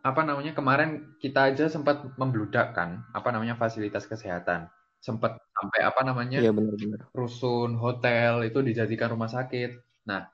apa 0.00 0.24
namanya 0.24 0.56
kemarin 0.56 1.12
kita 1.20 1.52
aja 1.52 1.68
sempat 1.68 2.00
membludak 2.16 2.72
kan, 2.72 3.04
apa 3.12 3.28
namanya 3.28 3.60
fasilitas 3.60 4.08
kesehatan, 4.08 4.72
sempat 5.04 5.36
sampai 5.52 5.80
apa 5.84 6.00
namanya 6.00 6.40
yeah, 6.40 6.54
bener, 6.54 6.72
bener. 6.80 7.04
rusun 7.12 7.76
hotel 7.76 8.48
itu 8.48 8.64
dijadikan 8.64 9.12
rumah 9.12 9.28
sakit. 9.28 9.76
Nah, 10.08 10.32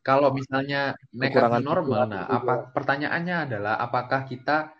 kalau 0.00 0.32
misalnya 0.32 0.96
nekat 1.12 1.60
normal, 1.60 2.08
nah 2.08 2.24
apa 2.24 2.72
pertanyaannya 2.72 3.36
adalah 3.50 3.74
apakah 3.76 4.24
kita 4.24 4.72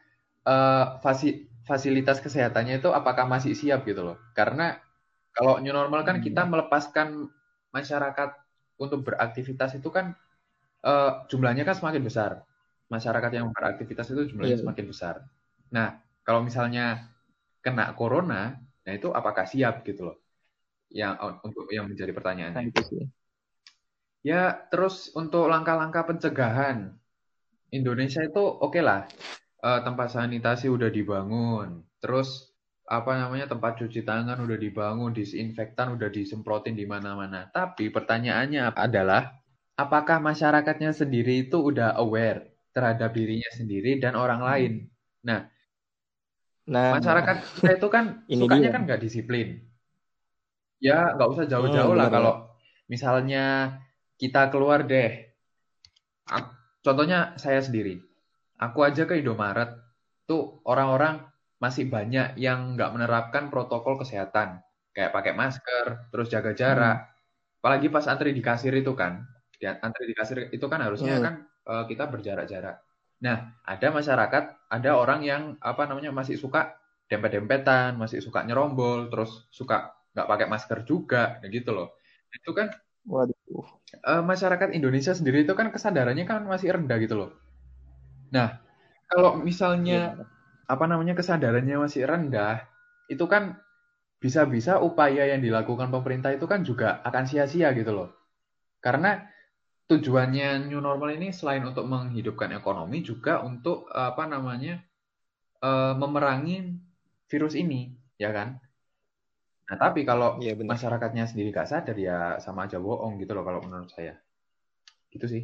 uh, 0.46 1.02
fasi, 1.02 1.50
fasilitas 1.66 2.22
kesehatannya 2.22 2.78
itu 2.78 2.88
apakah 2.94 3.26
masih 3.26 3.52
siap 3.52 3.82
gitu 3.84 4.06
loh? 4.06 4.16
Karena 4.32 4.78
kalau 5.34 5.60
new 5.60 5.74
normal 5.74 6.06
kan 6.06 6.22
kita 6.22 6.46
hmm. 6.46 6.50
melepaskan 6.54 7.28
masyarakat 7.74 8.30
untuk 8.80 9.04
beraktivitas 9.04 9.76
itu 9.76 9.92
kan 9.92 10.16
uh, 10.86 11.26
jumlahnya 11.28 11.66
kan 11.66 11.76
semakin 11.76 12.02
besar. 12.06 12.46
Masyarakat 12.86 13.30
yang 13.34 13.50
beraktivitas 13.50 14.14
itu 14.14 14.32
jumlahnya 14.32 14.56
yeah. 14.56 14.62
semakin 14.62 14.86
besar. 14.86 15.14
Nah, 15.74 15.98
kalau 16.22 16.46
misalnya 16.46 17.10
kena 17.58 17.90
corona, 17.98 18.54
nah 18.86 18.92
itu 18.94 19.10
apakah 19.10 19.42
siap 19.42 19.82
gitu 19.82 20.14
loh? 20.14 20.16
Yang 20.86 21.42
untuk 21.42 21.66
yang 21.74 21.90
menjadi 21.90 22.14
pertanyaan. 22.14 22.54
Nah, 22.54 22.64
Ya, 24.26 24.66
terus 24.74 25.14
untuk 25.14 25.46
langkah-langkah 25.46 26.02
pencegahan, 26.02 26.98
Indonesia 27.70 28.26
itu 28.26 28.42
oke 28.42 28.74
okay 28.74 28.82
lah, 28.82 29.06
uh, 29.66 29.80
tempat 29.82 30.14
sanitasi 30.14 30.70
udah 30.70 30.86
dibangun, 30.94 31.82
terus 31.98 32.54
apa 32.86 33.18
namanya 33.18 33.50
tempat 33.50 33.82
cuci 33.82 34.06
tangan 34.06 34.38
udah 34.38 34.54
dibangun, 34.54 35.10
disinfektan 35.10 35.98
udah 35.98 36.06
disemprotin 36.06 36.78
di 36.78 36.86
mana-mana. 36.86 37.50
Tapi 37.50 37.90
pertanyaannya 37.90 38.70
adalah, 38.78 39.34
apakah 39.74 40.22
masyarakatnya 40.22 40.94
sendiri 40.94 41.50
itu 41.50 41.58
udah 41.58 41.98
aware 41.98 42.54
terhadap 42.70 43.10
dirinya 43.10 43.50
sendiri 43.50 43.98
dan 43.98 44.14
orang 44.14 44.38
lain? 44.38 44.72
Nah, 45.26 45.50
nah 46.70 46.94
masyarakat 46.94 47.58
kita 47.58 47.72
itu 47.82 47.88
kan 47.90 48.04
ini 48.32 48.46
sukanya 48.46 48.70
dia. 48.70 48.74
kan 48.78 48.82
nggak 48.86 49.02
disiplin. 49.02 49.66
Ya 50.78 51.10
nggak 51.18 51.30
usah 51.34 51.44
jauh-jauh 51.50 51.90
hmm, 51.90 51.98
lah 51.98 52.08
kalau 52.12 52.34
misalnya 52.86 53.74
kita 54.14 54.46
keluar 54.54 54.86
deh. 54.86 55.26
Contohnya 56.86 57.34
saya 57.34 57.58
sendiri. 57.58 58.05
Aku 58.56 58.80
aja 58.84 59.04
ke 59.04 59.20
Indomaret, 59.20 59.76
tuh 60.24 60.64
orang-orang 60.64 61.24
masih 61.60 61.88
banyak 61.88 62.36
yang 62.36 62.76
nggak 62.76 62.92
menerapkan 62.92 63.48
protokol 63.52 64.00
kesehatan. 64.00 64.60
Kayak 64.96 65.12
pakai 65.12 65.32
masker, 65.36 66.08
terus 66.08 66.32
jaga 66.32 66.56
jarak. 66.56 66.98
Hmm. 67.04 67.60
Apalagi 67.60 67.92
pas 67.92 68.08
antri 68.08 68.32
di 68.32 68.40
kasir 68.40 68.72
itu 68.72 68.96
kan. 68.96 69.24
Antri 69.60 70.04
di 70.08 70.14
kasir 70.16 70.48
itu 70.52 70.66
kan 70.68 70.80
harusnya 70.80 71.20
hmm. 71.20 71.24
kan 71.24 71.34
uh, 71.68 71.84
kita 71.84 72.08
berjarak-jarak. 72.08 72.80
Nah, 73.20 73.56
ada 73.64 73.88
masyarakat, 73.92 74.44
ada 74.68 74.90
orang 74.96 75.20
yang 75.24 75.42
apa 75.60 75.88
namanya 75.88 76.12
masih 76.12 76.36
suka 76.36 76.76
dempet-dempetan, 77.08 77.96
masih 77.96 78.20
suka 78.20 78.44
nyerombol, 78.44 79.08
terus 79.08 79.48
suka 79.48 79.96
nggak 80.12 80.28
pakai 80.28 80.46
masker 80.48 80.78
juga, 80.84 81.40
gitu 81.48 81.72
loh. 81.76 81.96
Itu 82.32 82.52
kan 82.56 82.72
Waduh. 83.06 83.36
Uh, 84.02 84.22
masyarakat 84.26 84.74
Indonesia 84.74 85.14
sendiri 85.14 85.46
itu 85.46 85.54
kan 85.54 85.70
kesadarannya 85.70 86.26
kan 86.26 86.42
masih 86.42 86.74
rendah 86.74 86.98
gitu 86.98 87.14
loh. 87.14 87.30
Nah, 88.32 88.58
kalau 89.06 89.38
misalnya 89.38 90.18
ya. 90.18 90.24
apa 90.66 90.84
namanya 90.90 91.14
kesadarannya 91.14 91.76
masih 91.78 92.06
rendah, 92.06 92.66
itu 93.06 93.22
kan 93.30 93.58
bisa-bisa 94.18 94.82
upaya 94.82 95.28
yang 95.28 95.44
dilakukan 95.44 95.92
pemerintah 95.92 96.32
itu 96.34 96.48
kan 96.48 96.66
juga 96.66 97.04
akan 97.06 97.24
sia-sia 97.28 97.70
gitu 97.76 97.92
loh. 97.94 98.10
Karena 98.82 99.22
tujuannya 99.86 100.66
new 100.66 100.82
normal 100.82 101.14
ini 101.14 101.30
selain 101.30 101.62
untuk 101.62 101.86
menghidupkan 101.86 102.50
ekonomi 102.50 103.06
juga 103.06 103.46
untuk 103.46 103.86
apa 103.94 104.26
namanya 104.26 104.82
uh, 105.62 105.94
memerangi 105.94 106.74
virus 107.30 107.54
ini, 107.54 107.94
ya 108.18 108.34
kan? 108.34 108.58
Nah, 109.66 109.76
tapi 109.78 110.06
kalau 110.06 110.38
ya, 110.38 110.54
masyarakatnya 110.54 111.26
sendiri 111.26 111.50
gak 111.50 111.66
sadar 111.66 111.98
ya 111.98 112.38
sama 112.38 112.70
aja 112.70 112.78
bohong 112.78 113.18
gitu 113.18 113.34
loh 113.34 113.42
kalau 113.42 113.62
menurut 113.62 113.90
saya. 113.90 114.14
Gitu 115.10 115.26
sih. 115.26 115.42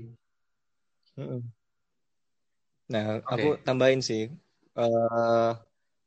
Nah, 2.92 3.24
okay. 3.24 3.32
aku 3.32 3.48
tambahin 3.64 4.04
sih. 4.04 4.28
Uh, 4.76 5.56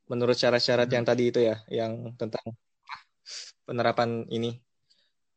menurut 0.06 0.38
syarat-syarat 0.38 0.86
hmm. 0.86 0.96
yang 0.96 1.04
tadi 1.06 1.24
itu 1.34 1.40
ya, 1.42 1.56
yang 1.66 2.14
tentang 2.14 2.54
penerapan 3.66 4.22
ini, 4.30 4.62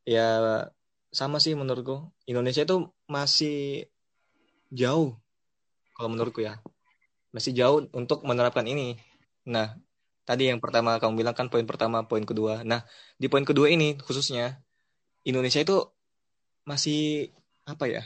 ya 0.06 0.62
sama 1.10 1.42
sih 1.42 1.58
menurutku. 1.58 2.14
Indonesia 2.30 2.62
itu 2.62 2.94
masih 3.10 3.90
jauh, 4.70 5.18
kalau 5.98 6.10
menurutku 6.14 6.46
ya, 6.46 6.62
masih 7.34 7.54
jauh 7.58 7.90
untuk 7.98 8.22
menerapkan 8.22 8.66
ini. 8.70 8.98
Nah, 9.50 9.74
tadi 10.26 10.54
yang 10.54 10.62
pertama 10.62 11.02
kamu 11.02 11.26
bilang 11.26 11.34
kan 11.34 11.50
poin 11.50 11.66
pertama, 11.66 12.06
poin 12.06 12.22
kedua. 12.22 12.62
Nah, 12.62 12.86
di 13.18 13.26
poin 13.26 13.46
kedua 13.46 13.74
ini 13.74 13.98
khususnya 13.98 14.62
Indonesia 15.26 15.62
itu 15.66 15.82
masih 16.70 17.34
apa 17.66 17.90
ya? 17.90 18.06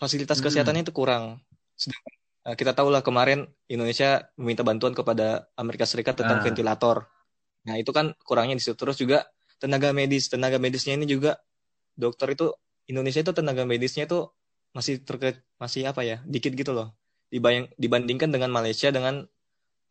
Fasilitas 0.00 0.40
hmm. 0.40 0.44
kesehatannya 0.48 0.82
itu 0.88 0.96
kurang. 0.96 1.44
Sedangkan 1.76 2.21
kita 2.42 2.74
tahu 2.74 2.90
lah 2.90 3.06
kemarin 3.06 3.46
Indonesia 3.70 4.26
meminta 4.34 4.66
bantuan 4.66 4.92
kepada 4.92 5.46
Amerika 5.54 5.86
Serikat 5.86 6.18
tentang 6.18 6.42
ah. 6.42 6.44
ventilator. 6.44 7.06
Nah, 7.62 7.78
itu 7.78 7.94
kan 7.94 8.18
kurangnya 8.26 8.58
di 8.58 8.62
situ. 8.62 8.74
Terus 8.74 8.98
juga 8.98 9.22
tenaga 9.62 9.94
medis, 9.94 10.26
tenaga 10.26 10.58
medisnya 10.58 10.98
ini 10.98 11.06
juga 11.06 11.38
dokter 11.94 12.34
itu 12.34 12.50
Indonesia 12.90 13.22
itu 13.22 13.30
tenaga 13.30 13.62
medisnya 13.62 14.10
itu 14.10 14.26
masih 14.74 15.06
terke 15.06 15.38
masih 15.62 15.86
apa 15.86 16.02
ya? 16.02 16.18
dikit 16.26 16.50
gitu 16.58 16.74
loh. 16.74 16.90
Dibayang, 17.30 17.70
dibandingkan 17.78 18.28
dengan 18.34 18.50
Malaysia 18.50 18.90
dengan 18.90 19.24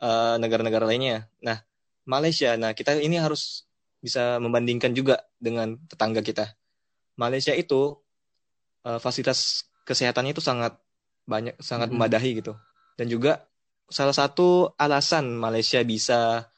Eh, 0.01 0.35
negara-negara 0.41 0.81
uh, 0.81 0.89
lainnya. 0.89 1.29
Nah, 1.45 1.61
Malaysia, 2.09 2.57
nah 2.57 2.73
kita 2.73 2.97
ini 2.97 3.21
harus 3.21 3.69
bisa 4.01 4.41
membandingkan 4.41 4.97
juga 4.97 5.21
dengan 5.37 5.77
tetangga 5.85 6.25
kita. 6.25 6.57
Malaysia 7.21 7.53
itu 7.53 8.01
uh, 8.81 8.97
fasilitas 8.97 9.69
kesehatannya 9.85 10.33
itu 10.33 10.41
sangat 10.41 10.73
banyak, 11.31 11.55
sangat 11.63 11.87
hmm. 11.87 11.95
memadahi 11.95 12.31
gitu. 12.43 12.53
Dan 12.99 13.07
juga 13.07 13.47
salah 13.87 14.11
satu 14.11 14.75
alasan 14.75 15.31
Malaysia 15.39 15.79
bisa 15.87 16.51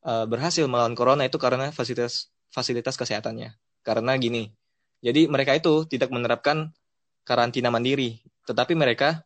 uh, 0.00 0.24
berhasil 0.24 0.64
melawan 0.64 0.96
corona 0.96 1.28
itu 1.28 1.36
karena 1.36 1.68
fasilitas 1.68 2.32
fasilitas 2.48 2.96
kesehatannya. 2.96 3.52
Karena 3.84 4.16
gini, 4.16 4.48
jadi 5.04 5.28
mereka 5.28 5.52
itu 5.52 5.84
tidak 5.84 6.08
menerapkan 6.08 6.72
karantina 7.28 7.68
mandiri, 7.68 8.24
tetapi 8.48 8.72
mereka 8.72 9.24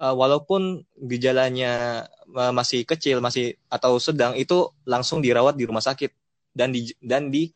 uh, 0.00 0.12
walaupun 0.12 0.84
gejalanya 0.96 2.04
uh, 2.32 2.52
masih 2.52 2.84
kecil 2.84 3.24
masih 3.24 3.56
atau 3.72 3.96
sedang 3.96 4.36
itu 4.36 4.68
langsung 4.84 5.24
dirawat 5.24 5.56
di 5.56 5.64
rumah 5.64 5.84
sakit 5.84 6.12
dan 6.52 6.72
di 6.72 6.92
dan 7.00 7.28
di 7.32 7.48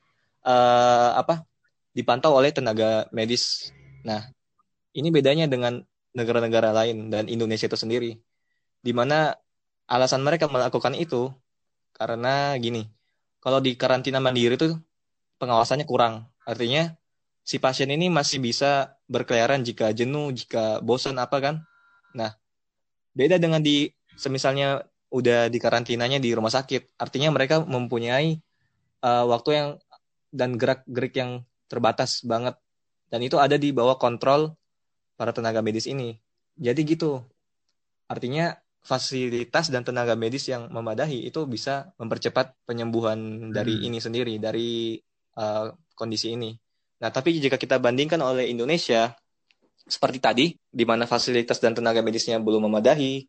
uh, 0.44 1.16
apa 1.16 1.44
dipantau 1.92 2.36
oleh 2.36 2.54
tenaga 2.54 3.08
medis. 3.10 3.74
Nah, 4.06 4.30
ini 4.96 5.08
bedanya 5.12 5.50
dengan 5.50 5.82
negara-negara 6.16 6.74
lain 6.74 7.10
dan 7.12 7.30
Indonesia 7.30 7.66
itu 7.70 7.78
sendiri. 7.78 8.18
Di 8.80 8.92
mana 8.96 9.36
alasan 9.86 10.22
mereka 10.24 10.46
melakukan 10.50 10.96
itu 10.96 11.30
karena 11.94 12.56
gini, 12.56 12.88
kalau 13.42 13.60
di 13.60 13.76
karantina 13.76 14.22
mandiri 14.22 14.56
itu 14.56 14.76
pengawasannya 15.40 15.88
kurang. 15.88 16.28
Artinya 16.44 16.92
si 17.44 17.56
pasien 17.56 17.88
ini 17.90 18.12
masih 18.12 18.38
bisa 18.38 19.00
berkeliaran 19.08 19.64
jika 19.64 19.90
jenuh, 19.96 20.30
jika 20.30 20.78
bosan 20.84 21.16
apa 21.18 21.40
kan. 21.40 21.54
Nah, 22.14 22.36
beda 23.16 23.40
dengan 23.40 23.64
di 23.64 23.90
semisalnya 24.14 24.84
udah 25.10 25.50
di 25.50 25.58
karantinanya 25.58 26.22
di 26.22 26.30
rumah 26.36 26.52
sakit. 26.52 27.00
Artinya 27.00 27.32
mereka 27.34 27.64
mempunyai 27.64 28.38
uh, 29.02 29.24
waktu 29.26 29.50
yang 29.56 29.68
dan 30.30 30.54
gerak-gerik 30.54 31.14
yang 31.18 31.42
terbatas 31.66 32.22
banget. 32.22 32.54
Dan 33.10 33.26
itu 33.26 33.40
ada 33.42 33.58
di 33.58 33.74
bawah 33.74 33.98
kontrol 33.98 34.54
para 35.20 35.36
tenaga 35.36 35.60
medis 35.60 35.84
ini. 35.84 36.16
Jadi 36.56 36.80
gitu. 36.88 37.20
Artinya 38.08 38.56
fasilitas 38.80 39.68
dan 39.68 39.84
tenaga 39.84 40.16
medis 40.16 40.48
yang 40.48 40.72
memadahi 40.72 41.28
itu 41.28 41.44
bisa 41.44 41.92
mempercepat 42.00 42.56
penyembuhan 42.64 43.52
dari 43.52 43.76
hmm. 43.76 43.86
ini 43.92 43.98
sendiri, 44.00 44.34
dari 44.40 44.96
uh, 45.36 45.68
kondisi 45.92 46.32
ini. 46.32 46.56
Nah, 47.04 47.12
tapi 47.12 47.36
jika 47.36 47.60
kita 47.60 47.76
bandingkan 47.76 48.24
oleh 48.24 48.48
Indonesia, 48.48 49.12
seperti 49.84 50.18
tadi, 50.24 50.46
di 50.56 50.84
mana 50.88 51.04
fasilitas 51.04 51.60
dan 51.60 51.76
tenaga 51.76 52.00
medisnya 52.00 52.40
belum 52.40 52.72
memadai, 52.72 53.28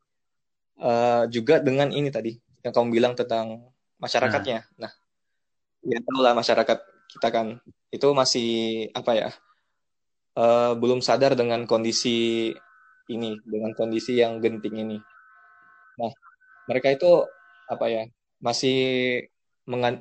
uh, 0.79 1.27
juga 1.27 1.59
dengan 1.59 1.91
ini 1.91 2.07
tadi 2.07 2.39
yang 2.63 2.71
kamu 2.71 2.87
bilang 2.87 3.13
tentang 3.19 3.67
masyarakatnya. 3.99 4.63
Nah, 4.79 4.87
nah 4.87 4.91
ya 5.83 5.99
tahu 5.99 6.19
lah 6.23 6.33
masyarakat 6.37 6.77
kita 7.11 7.27
kan 7.27 7.59
itu 7.91 8.07
masih 8.15 8.49
apa 8.95 9.11
ya, 9.19 9.29
uh, 10.37 10.73
belum 10.77 10.99
sadar 11.03 11.35
dengan 11.35 11.65
kondisi 11.65 12.51
ini, 13.11 13.31
dengan 13.43 13.71
kondisi 13.75 14.19
yang 14.19 14.39
genting 14.39 14.75
ini. 14.77 14.97
Nah, 15.99 16.11
mereka 16.67 16.93
itu 16.93 17.25
apa 17.67 17.85
ya, 17.87 18.03
masih 18.39 18.77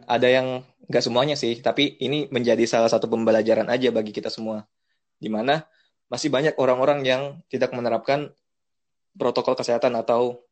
ada 0.07 0.29
yang 0.29 0.67
nggak 0.91 1.05
semuanya 1.05 1.39
sih, 1.39 1.63
tapi 1.63 1.95
ini 2.03 2.27
menjadi 2.35 2.67
salah 2.67 2.91
satu 2.91 3.07
pembelajaran 3.07 3.71
aja 3.71 3.95
bagi 3.95 4.11
kita 4.11 4.27
semua, 4.27 4.67
di 5.23 5.31
mana 5.31 5.63
masih 6.11 6.27
banyak 6.27 6.59
orang-orang 6.59 7.07
yang 7.07 7.23
tidak 7.47 7.71
menerapkan 7.71 8.35
protokol 9.15 9.55
kesehatan 9.55 9.95
atau 9.95 10.43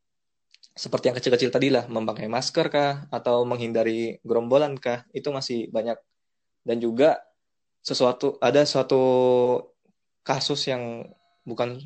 seperti 0.78 1.10
yang 1.10 1.16
kecil-kecil 1.18 1.50
tadi 1.50 1.74
lah, 1.74 1.90
memakai 1.90 2.30
masker 2.30 2.70
kah 2.70 3.10
atau 3.10 3.42
menghindari 3.42 4.22
gerombolan 4.22 4.78
kah, 4.78 5.02
itu 5.10 5.34
masih 5.34 5.66
banyak. 5.74 5.98
Dan 6.62 6.78
juga 6.78 7.18
sesuatu 7.82 8.36
ada 8.42 8.62
suatu 8.68 9.02
kasus 10.26 10.68
yang 10.68 11.08
bukan 11.48 11.80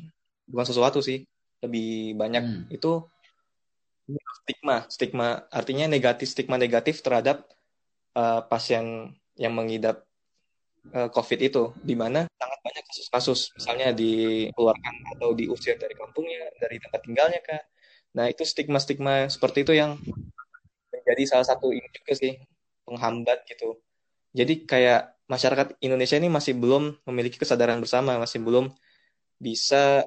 bukan 0.49 0.65
sesuatu 0.67 0.99
sih, 0.99 1.23
lebih 1.63 2.19
banyak 2.19 2.43
hmm. 2.43 2.75
itu 2.75 3.07
stigma, 4.43 4.83
stigma 4.91 5.27
artinya 5.47 5.87
negatif, 5.87 6.27
stigma 6.35 6.59
negatif 6.59 6.99
terhadap 6.99 7.47
uh, 8.19 8.43
pasien 8.43 9.15
yang 9.39 9.55
mengidap 9.55 10.03
uh, 10.91 11.07
COVID 11.07 11.39
itu, 11.39 11.71
di 11.79 11.95
mana 11.95 12.27
sangat 12.35 12.59
banyak 12.59 12.83
kasus-kasus, 12.83 13.55
misalnya 13.55 13.95
dikeluarkan 13.95 14.95
atau 15.15 15.31
diusir 15.31 15.79
dari 15.79 15.95
kampungnya, 15.95 16.51
dari 16.59 16.77
tempat 16.83 16.99
tinggalnya 17.07 17.39
kak. 17.39 17.63
Nah 18.19 18.27
itu 18.27 18.43
stigma-stigma 18.43 19.31
seperti 19.31 19.63
itu 19.63 19.73
yang 19.73 19.95
menjadi 20.91 21.23
salah 21.23 21.47
satu 21.47 21.71
ini 21.71 21.87
juga 21.95 22.13
sih 22.13 22.35
penghambat 22.83 23.47
gitu. 23.47 23.79
Jadi 24.35 24.67
kayak 24.67 25.22
masyarakat 25.33 25.81
Indonesia 25.81 26.17
ini 26.21 26.29
masih 26.29 26.53
belum 26.53 27.01
memiliki 27.09 27.41
kesadaran 27.41 27.81
bersama, 27.81 28.21
masih 28.21 28.39
belum 28.45 28.69
bisa 29.41 30.05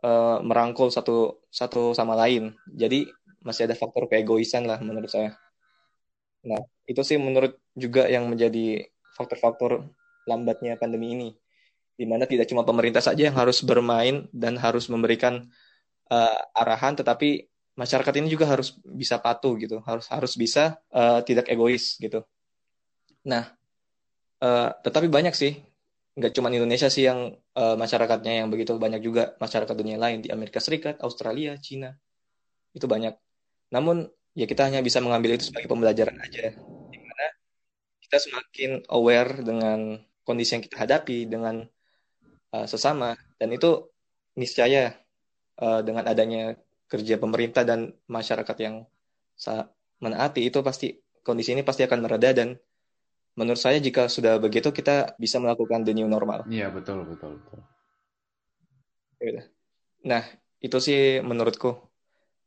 uh, 0.00 0.38
merangkul 0.40 0.88
satu 0.88 1.44
satu 1.52 1.92
sama 1.92 2.16
lain. 2.16 2.56
Jadi 2.72 3.04
masih 3.44 3.68
ada 3.68 3.76
faktor 3.76 4.08
keegoisan 4.08 4.64
lah 4.64 4.80
menurut 4.80 5.12
saya. 5.12 5.36
Nah 6.48 6.64
itu 6.88 7.04
sih 7.04 7.20
menurut 7.20 7.60
juga 7.76 8.08
yang 8.08 8.26
menjadi 8.32 8.88
faktor-faktor 9.14 9.84
lambatnya 10.26 10.80
pandemi 10.80 11.12
ini 11.12 11.30
di 11.96 12.04
mana 12.04 12.28
tidak 12.28 12.44
cuma 12.52 12.60
pemerintah 12.60 13.00
saja 13.00 13.32
yang 13.32 13.36
harus 13.36 13.64
bermain 13.64 14.28
dan 14.28 14.60
harus 14.60 14.92
memberikan 14.92 15.48
uh, 16.12 16.40
arahan 16.52 16.92
tetapi 16.92 17.48
masyarakat 17.72 18.14
ini 18.20 18.28
juga 18.28 18.44
harus 18.52 18.76
bisa 18.84 19.16
patuh 19.16 19.56
gitu 19.56 19.80
harus 19.80 20.04
harus 20.12 20.36
bisa 20.36 20.76
uh, 20.92 21.24
tidak 21.24 21.48
egois 21.48 21.96
gitu 21.96 22.20
nah 23.24 23.55
uh, 24.42 24.70
tetapi 24.84 25.08
banyak 25.08 25.34
sih. 25.36 25.60
Nggak 26.16 26.32
cuma 26.32 26.48
Indonesia 26.48 26.88
sih 26.88 27.04
yang 27.04 27.36
uh, 27.52 27.76
masyarakatnya 27.76 28.40
yang 28.44 28.48
begitu 28.48 28.72
banyak 28.80 29.04
juga. 29.04 29.36
Masyarakat 29.36 29.74
dunia 29.76 30.00
lain 30.00 30.24
di 30.24 30.32
Amerika 30.32 30.58
Serikat, 30.64 31.00
Australia, 31.04 31.56
Cina. 31.60 31.92
Itu 32.72 32.88
banyak. 32.88 33.12
Namun 33.72 34.08
ya 34.32 34.48
kita 34.48 34.68
hanya 34.68 34.80
bisa 34.80 35.04
mengambil 35.04 35.36
itu 35.36 35.52
sebagai 35.52 35.68
pembelajaran 35.68 36.16
aja, 36.20 36.56
di 36.92 36.98
mana 37.00 37.26
kita 38.00 38.16
semakin 38.20 38.84
aware 38.92 39.44
dengan 39.44 40.00
kondisi 40.24 40.56
yang 40.56 40.64
kita 40.64 40.76
hadapi 40.88 41.28
dengan 41.28 41.64
uh, 42.56 42.66
sesama. 42.68 43.12
Dan 43.36 43.52
itu 43.52 43.92
niscaya 44.40 44.96
uh, 45.60 45.80
dengan 45.84 46.08
adanya 46.08 46.56
kerja 46.86 47.20
pemerintah 47.20 47.66
dan 47.66 47.92
masyarakat 48.06 48.56
yang 48.62 48.86
menaati 50.00 50.48
itu 50.48 50.64
pasti 50.64 50.96
kondisi 51.20 51.52
ini 51.52 51.60
pasti 51.66 51.84
akan 51.84 51.98
mereda 52.04 52.32
dan 52.32 52.56
menurut 53.36 53.60
saya 53.60 53.76
jika 53.78 54.08
sudah 54.08 54.40
begitu 54.40 54.72
kita 54.72 55.14
bisa 55.20 55.36
melakukan 55.36 55.84
the 55.84 55.92
new 55.92 56.08
normal. 56.08 56.42
Iya 56.48 56.72
betul 56.72 57.04
betul 57.04 57.38
betul. 57.38 57.60
Ya 59.20 59.44
nah 60.02 60.22
itu 60.58 60.78
sih 60.80 61.20
menurutku. 61.20 61.76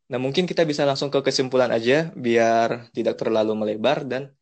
Nah 0.10 0.18
mungkin 0.18 0.50
kita 0.50 0.66
bisa 0.66 0.84
langsung 0.90 1.14
ke 1.14 1.22
kesimpulan 1.22 1.70
aja 1.70 2.10
biar 2.18 2.90
tidak 2.92 3.22
terlalu 3.22 3.54
melebar 3.54 4.02
dan 4.10 4.34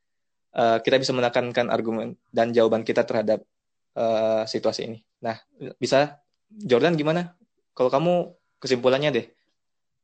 uh, 0.55 0.79
kita 0.79 0.95
bisa 0.95 1.11
menekankan 1.11 1.67
argumen 1.67 2.15
dan 2.31 2.55
jawaban 2.55 2.87
kita 2.87 3.03
terhadap 3.03 3.43
uh, 3.99 4.47
situasi 4.47 4.87
ini. 4.87 4.99
Nah 5.19 5.35
bisa 5.75 6.23
Jordan 6.47 6.95
gimana? 6.95 7.35
Kalau 7.75 7.91
kamu 7.91 8.31
kesimpulannya 8.63 9.11
deh 9.11 9.27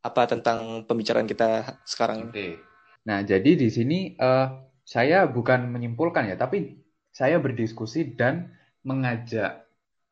apa 0.03 0.27
tentang 0.27 0.83
pembicaraan 0.83 1.29
kita 1.29 1.79
sekarang 1.87 2.27
ini? 2.27 2.59
Nah 3.07 3.23
jadi 3.23 3.55
di 3.55 3.71
sini 3.71 4.19
uh, 4.19 4.72
saya 4.83 5.23
bukan 5.27 5.71
menyimpulkan 5.71 6.27
ya, 6.27 6.35
tapi 6.35 6.79
saya 7.13 7.39
berdiskusi 7.39 8.15
dan 8.15 8.51
mengajak 8.83 9.63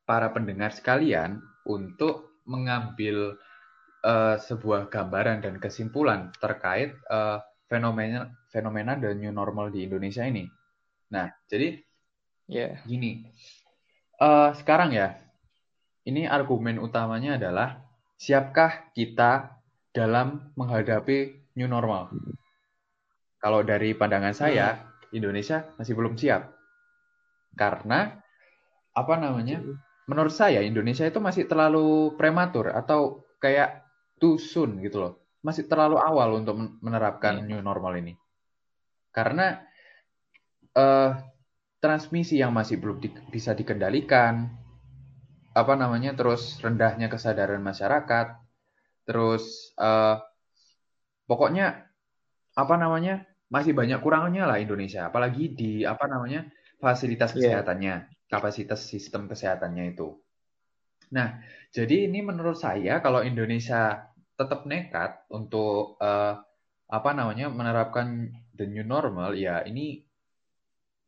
para 0.08 0.32
pendengar 0.32 0.72
sekalian 0.72 1.44
untuk 1.68 2.42
mengambil 2.48 3.36
uh, 4.04 4.36
sebuah 4.40 4.90
gambaran 4.90 5.44
dan 5.46 5.56
kesimpulan 5.62 6.34
terkait 6.40 6.96
uh, 7.12 7.44
fenomena 7.70 8.32
fenomena 8.52 9.00
the 9.00 9.16
new 9.16 9.32
normal 9.32 9.72
di 9.72 9.88
Indonesia 9.88 10.28
ini. 10.28 10.48
Nah, 11.12 11.32
jadi 11.48 11.80
yeah. 12.48 12.80
gini, 12.84 13.28
uh, 14.20 14.52
sekarang 14.56 14.96
ya, 14.96 15.16
ini 16.08 16.28
argumen 16.28 16.80
utamanya 16.80 17.40
adalah 17.40 17.80
siapkah 18.20 18.92
kita 18.96 19.56
dalam 19.92 20.52
menghadapi 20.56 21.52
new 21.56 21.68
normal? 21.68 22.12
Kalau 23.42 23.66
dari 23.66 23.98
pandangan 23.98 24.38
saya, 24.38 24.78
hmm. 24.78 25.18
Indonesia 25.18 25.66
masih 25.82 25.98
belum 25.98 26.14
siap. 26.14 26.54
Karena 27.58 28.14
apa 28.94 29.14
namanya? 29.18 29.66
Menurut 30.06 30.34
saya 30.34 30.62
Indonesia 30.62 31.04
itu 31.10 31.18
masih 31.18 31.50
terlalu 31.50 32.14
prematur 32.22 32.70
atau 32.70 33.26
kayak 33.42 33.82
too 34.22 34.38
soon 34.38 34.78
gitu 34.86 35.02
loh. 35.02 35.14
Masih 35.42 35.66
terlalu 35.66 35.98
awal 35.98 36.38
untuk 36.38 36.54
menerapkan 36.86 37.42
hmm. 37.42 37.48
new 37.50 37.62
normal 37.66 37.98
ini. 37.98 38.14
Karena 39.10 39.58
uh, 40.78 41.18
transmisi 41.82 42.38
yang 42.38 42.54
masih 42.54 42.78
belum 42.78 43.02
di, 43.02 43.10
bisa 43.34 43.58
dikendalikan, 43.58 44.54
apa 45.58 45.74
namanya, 45.74 46.14
terus 46.14 46.62
rendahnya 46.62 47.10
kesadaran 47.10 47.60
masyarakat, 47.60 48.38
terus 49.10 49.74
uh, 49.82 50.22
pokoknya 51.26 51.90
apa 52.56 52.76
namanya 52.78 53.31
masih 53.52 53.76
banyak 53.76 54.00
kurangnya 54.00 54.48
lah 54.48 54.58
Indonesia, 54.64 55.12
apalagi 55.12 55.52
di 55.52 55.72
apa 55.84 56.08
namanya 56.08 56.48
fasilitas 56.80 57.36
iya. 57.36 57.60
kesehatannya, 57.60 57.96
yeah. 58.08 58.30
kapasitas 58.32 58.88
sistem 58.88 59.28
kesehatannya 59.28 59.92
itu. 59.92 60.16
Nah, 61.12 61.44
jadi 61.76 62.08
ini 62.08 62.24
menurut 62.24 62.56
saya 62.56 63.04
kalau 63.04 63.20
Indonesia 63.20 64.08
tetap 64.40 64.64
nekat 64.64 65.28
untuk 65.28 66.00
uh, 66.00 66.40
apa 66.88 67.10
namanya 67.12 67.52
menerapkan 67.52 68.32
the 68.56 68.64
new 68.64 68.88
normal, 68.88 69.36
ya 69.36 69.68
ini 69.68 70.00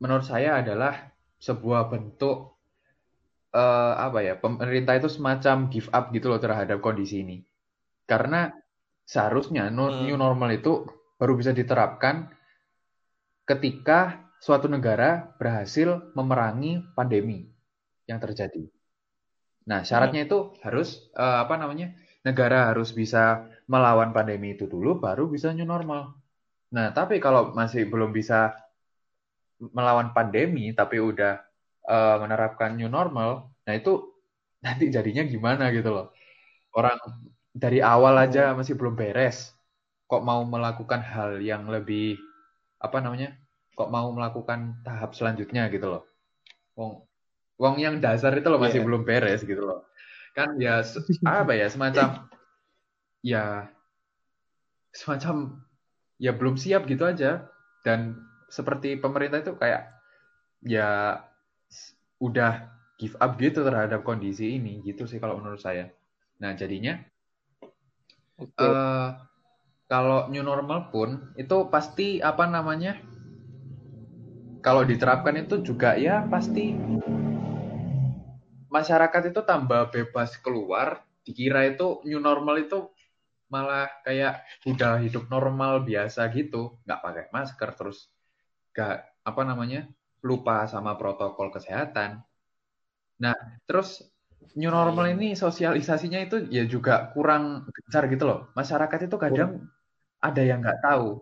menurut 0.03 0.27
saya 0.27 0.59
adalah 0.59 1.15
sebuah 1.39 1.87
bentuk 1.87 2.59
uh, 3.55 3.93
apa 3.95 4.19
ya 4.19 4.35
pemerintah 4.35 4.99
itu 4.99 5.07
semacam 5.07 5.71
give 5.71 5.87
up 5.95 6.11
gitu 6.11 6.27
loh 6.27 6.43
terhadap 6.43 6.83
kondisi 6.83 7.23
ini. 7.23 7.39
Karena 8.03 8.51
seharusnya 9.07 9.71
hmm. 9.71 10.11
new 10.11 10.19
normal 10.19 10.51
itu 10.51 10.83
baru 11.23 11.39
bisa 11.39 11.55
diterapkan 11.55 12.27
ketika 13.47 14.27
suatu 14.43 14.67
negara 14.67 15.31
berhasil 15.39 16.11
memerangi 16.11 16.83
pandemi 16.91 17.47
yang 18.03 18.19
terjadi. 18.19 18.67
Nah, 19.63 19.87
syaratnya 19.87 20.27
itu 20.27 20.51
harus 20.59 21.07
uh, 21.15 21.47
apa 21.47 21.55
namanya? 21.55 21.95
Negara 22.27 22.67
harus 22.67 22.91
bisa 22.91 23.47
melawan 23.71 24.11
pandemi 24.11 24.51
itu 24.51 24.67
dulu 24.67 24.99
baru 24.99 25.31
bisa 25.31 25.55
new 25.55 25.63
normal. 25.63 26.11
Nah, 26.75 26.91
tapi 26.91 27.23
kalau 27.23 27.55
masih 27.55 27.87
belum 27.87 28.11
bisa 28.11 28.59
melawan 29.71 30.11
pandemi 30.11 30.75
tapi 30.75 30.99
udah 30.99 31.39
uh, 31.87 32.19
menerapkan 32.19 32.75
new 32.75 32.91
normal, 32.91 33.47
nah 33.63 33.71
itu 33.71 34.11
nanti 34.59 34.91
jadinya 34.91 35.23
gimana 35.23 35.71
gitu 35.71 35.87
loh. 35.87 36.11
Orang 36.75 36.99
dari 37.55 37.79
awal 37.79 38.19
aja 38.27 38.51
masih 38.51 38.75
belum 38.75 38.99
beres 38.99 39.55
kok 40.13 40.21
mau 40.21 40.45
melakukan 40.45 41.01
hal 41.01 41.41
yang 41.41 41.65
lebih 41.65 42.21
apa 42.77 43.01
namanya 43.01 43.33
kok 43.73 43.89
mau 43.89 44.13
melakukan 44.13 44.77
tahap 44.85 45.17
selanjutnya 45.17 45.73
gitu 45.73 45.89
loh 45.89 46.05
wong 46.77 47.01
wong 47.57 47.81
yang 47.81 47.97
dasar 47.97 48.29
itu 48.37 48.45
loh 48.45 48.61
masih 48.61 48.85
yeah. 48.85 48.85
belum 48.85 49.01
beres 49.09 49.41
gitu 49.41 49.65
loh 49.65 49.89
kan 50.37 50.53
ya 50.61 50.85
apa 51.25 51.57
ya 51.57 51.65
semacam 51.65 52.29
ya 53.25 53.73
semacam 54.93 55.65
ya 56.21 56.29
belum 56.37 56.61
siap 56.61 56.85
gitu 56.85 57.09
aja 57.09 57.49
dan 57.81 58.21
seperti 58.53 59.01
pemerintah 59.01 59.41
itu 59.41 59.57
kayak 59.57 59.89
ya 60.61 61.17
udah 62.21 62.69
give 63.01 63.17
up 63.17 63.33
gitu 63.41 63.65
terhadap 63.65 64.05
kondisi 64.05 64.61
ini 64.61 64.85
gitu 64.85 65.09
sih 65.09 65.17
kalau 65.17 65.41
menurut 65.41 65.57
saya 65.57 65.89
nah 66.37 66.53
jadinya 66.53 67.01
okay. 68.37 68.61
uh, 68.61 68.69
eh, 68.69 69.09
kalau 69.93 70.25
new 70.33 70.41
normal 70.41 70.89
pun 70.89 71.21
itu 71.37 71.69
pasti 71.69 72.17
apa 72.17 72.49
namanya? 72.49 72.97
Kalau 74.65 74.81
diterapkan 74.81 75.37
itu 75.37 75.61
juga 75.61 75.93
ya 75.93 76.25
pasti 76.25 76.73
masyarakat 78.73 79.29
itu 79.29 79.45
tambah 79.45 79.93
bebas 79.93 80.41
keluar 80.41 81.05
dikira 81.21 81.69
itu 81.69 82.01
new 82.09 82.17
normal 82.17 82.57
itu 82.65 82.89
malah 83.53 83.85
kayak 84.01 84.41
udah 84.65 84.97
hidup 84.97 85.29
normal 85.29 85.85
biasa 85.85 86.25
gitu 86.33 86.81
nggak 86.89 86.99
pakai 87.05 87.25
masker 87.29 87.69
terus 87.77 88.09
nggak 88.73 88.97
apa 89.21 89.41
namanya 89.45 89.85
lupa 90.25 90.65
sama 90.65 90.97
protokol 90.97 91.53
kesehatan. 91.53 92.25
Nah 93.21 93.37
terus 93.69 94.01
new 94.57 94.73
normal 94.73 95.13
ini 95.13 95.37
sosialisasinya 95.37 96.17
itu 96.25 96.49
ya 96.49 96.65
juga 96.65 97.13
kurang 97.13 97.69
gencar 97.69 98.09
gitu 98.09 98.25
loh. 98.25 98.39
Masyarakat 98.57 99.05
itu 99.05 99.21
kadang 99.21 99.69
ada 100.23 100.41
yang 100.41 100.63
nggak 100.63 100.79
tahu. 100.79 101.19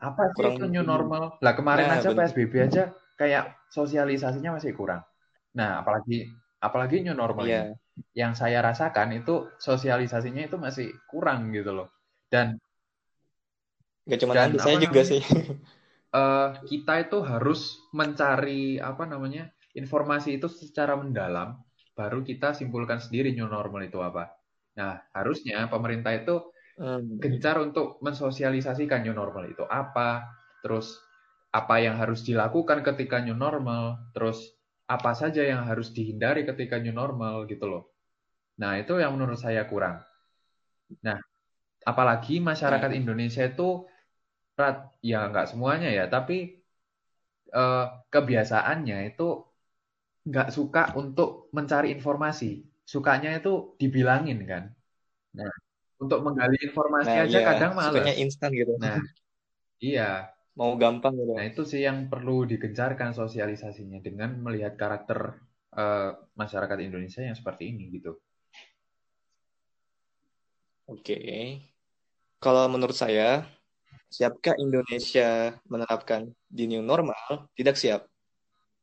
Apa 0.00 0.32
sih 0.32 0.56
itu 0.56 0.64
new 0.64 0.80
normal? 0.80 1.36
Lah 1.44 1.52
kemarin 1.52 1.92
nah, 1.92 2.00
aja 2.00 2.08
bener. 2.16 2.32
psbb 2.32 2.52
aja 2.64 2.82
kayak 3.20 3.68
sosialisasinya 3.68 4.56
masih 4.56 4.72
kurang. 4.72 5.04
Nah 5.52 5.84
apalagi 5.84 6.32
apalagi 6.56 7.04
new 7.04 7.12
normal 7.12 7.44
yeah. 7.44 7.76
yang 8.16 8.32
saya 8.32 8.64
rasakan 8.64 9.20
itu 9.20 9.52
sosialisasinya 9.60 10.48
itu 10.48 10.56
masih 10.56 10.88
kurang 11.04 11.52
gitu 11.52 11.76
loh. 11.76 11.92
Dan 12.32 12.56
nggak 14.08 14.18
cuma 14.24 14.32
dan, 14.32 14.56
saya 14.56 14.80
juga 14.80 15.04
namanya, 15.04 15.12
sih. 15.12 15.22
Uh, 16.16 16.56
kita 16.72 16.94
itu 17.04 17.18
harus 17.20 17.84
mencari 17.92 18.80
apa 18.80 19.04
namanya 19.04 19.52
informasi 19.76 20.40
itu 20.40 20.48
secara 20.48 20.96
mendalam 20.96 21.60
baru 21.92 22.24
kita 22.24 22.56
simpulkan 22.56 23.04
sendiri 23.04 23.36
new 23.36 23.44
normal 23.44 23.84
itu 23.84 24.00
apa. 24.00 24.32
Nah 24.80 25.04
harusnya 25.12 25.68
pemerintah 25.68 26.16
itu 26.16 26.40
Hmm. 26.78 27.18
gencar 27.20 27.60
untuk 27.60 27.98
mensosialisasikan 28.00 29.02
new 29.04 29.12
normal 29.12 29.50
itu 29.50 29.66
apa, 29.68 30.30
terus 30.64 30.96
apa 31.50 31.82
yang 31.82 31.98
harus 31.98 32.22
dilakukan 32.22 32.80
ketika 32.86 33.18
new 33.20 33.34
normal, 33.34 33.98
terus 34.14 34.54
apa 34.86 35.14
saja 35.14 35.42
yang 35.42 35.66
harus 35.66 35.90
dihindari 35.90 36.46
ketika 36.46 36.78
new 36.78 36.94
normal 36.94 37.46
gitu 37.50 37.66
loh. 37.66 37.82
Nah, 38.58 38.78
itu 38.78 38.98
yang 38.98 39.14
menurut 39.14 39.38
saya 39.38 39.66
kurang. 39.66 40.02
Nah, 41.06 41.18
apalagi 41.86 42.42
masyarakat. 42.42 42.90
Indonesia 42.96 43.46
itu 43.46 43.86
ya 45.00 45.28
nggak 45.30 45.48
semuanya 45.48 45.88
ya, 45.88 46.04
tapi 46.06 46.60
eh, 47.54 47.86
kebiasaannya 48.12 48.98
itu 49.14 49.28
nggak 50.28 50.48
suka 50.52 50.82
untuk 51.00 51.48
mencari 51.56 51.90
informasi. 51.96 52.62
Sukanya 52.84 53.30
itu 53.38 53.74
dibilangin 53.80 54.38
kan. 54.44 54.64
Nah, 55.38 55.52
untuk 56.00 56.24
menggali 56.24 56.56
informasi 56.64 57.12
nah, 57.12 57.24
aja 57.28 57.38
iya. 57.38 57.46
kadang 57.46 57.72
malas. 57.76 58.00
Sukanya 58.00 58.16
instan 58.16 58.50
gitu. 58.56 58.72
Nah, 58.80 58.98
iya. 59.78 60.32
Mau 60.56 60.74
gampang 60.80 61.14
gitu. 61.14 61.32
Nah, 61.36 61.46
itu 61.46 61.62
sih 61.68 61.84
yang 61.84 62.08
perlu 62.08 62.48
digencarkan 62.48 63.12
sosialisasinya 63.12 64.00
dengan 64.02 64.40
melihat 64.40 64.74
karakter 64.74 65.38
uh, 65.76 66.10
masyarakat 66.34 66.78
Indonesia 66.80 67.22
yang 67.22 67.36
seperti 67.36 67.70
ini 67.70 67.92
gitu. 67.92 68.18
Oke, 70.90 71.22
kalau 72.42 72.66
menurut 72.66 72.98
saya, 72.98 73.46
siapkah 74.10 74.58
Indonesia 74.58 75.54
menerapkan 75.70 76.34
di 76.50 76.66
new 76.66 76.82
normal? 76.82 77.46
Tidak 77.54 77.78
siap. 77.78 78.10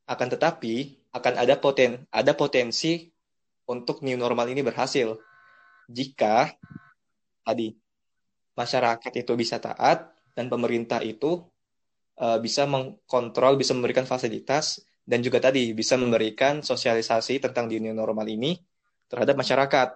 Akan 0.08 0.32
tetapi 0.32 1.04
akan 1.12 1.34
ada 1.36 1.60
poten 1.60 2.08
ada 2.08 2.32
potensi 2.32 3.12
untuk 3.68 4.00
new 4.00 4.16
normal 4.16 4.48
ini 4.48 4.64
berhasil 4.64 5.20
jika 5.88 6.52
tadi 7.48 7.72
masyarakat 8.52 9.12
itu 9.16 9.32
bisa 9.32 9.56
taat 9.56 10.12
dan 10.36 10.52
pemerintah 10.52 11.00
itu 11.00 11.40
uh, 12.20 12.38
bisa 12.42 12.68
mengkontrol, 12.68 13.56
bisa 13.56 13.72
memberikan 13.72 14.04
fasilitas 14.04 14.82
dan 15.08 15.24
juga 15.24 15.40
tadi 15.40 15.72
bisa 15.72 15.96
memberikan 15.96 16.60
sosialisasi 16.60 17.40
tentang 17.40 17.72
new 17.72 17.94
normal 17.96 18.28
ini 18.28 18.60
terhadap 19.08 19.40
masyarakat. 19.40 19.88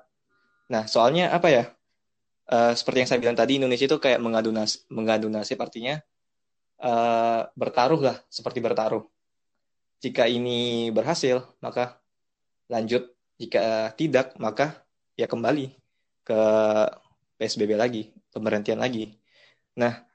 Nah, 0.73 0.89
soalnya 0.89 1.29
apa 1.35 1.53
ya? 1.53 1.65
Uh, 2.49 2.73
seperti 2.73 3.05
yang 3.05 3.09
saya 3.09 3.21
bilang 3.21 3.39
tadi, 3.39 3.61
Indonesia 3.61 3.87
itu 3.87 4.01
kayak 4.01 4.19
mengadu 4.19 4.51
nasib, 4.51 4.83
mengadu 4.89 5.29
nasib 5.29 5.61
artinya 5.61 6.01
uh, 6.81 7.47
bertaruh 7.55 8.01
lah, 8.03 8.17
seperti 8.33 8.59
bertaruh. 8.65 9.05
Jika 10.03 10.27
ini 10.27 10.91
berhasil, 10.91 11.45
maka 11.61 12.01
lanjut. 12.73 13.13
Jika 13.39 13.91
tidak, 13.99 14.39
maka 14.39 14.87
ya 15.19 15.27
kembali 15.27 15.75
ke 16.23 16.41
PSBB 17.43 17.75
lagi, 17.75 18.15
pemberhentian 18.31 18.79
lagi. 18.79 19.19
Nah, 19.75 20.07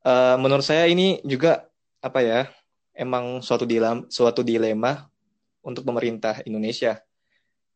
uh, 0.00 0.40
menurut 0.40 0.64
saya 0.64 0.88
ini 0.88 1.20
juga 1.28 1.68
apa 2.00 2.24
ya, 2.24 2.48
emang 2.96 3.44
suatu 3.44 3.68
dilema, 3.68 4.08
suatu 4.08 4.40
dilema 4.40 5.04
untuk 5.60 5.84
pemerintah 5.84 6.40
Indonesia, 6.48 6.96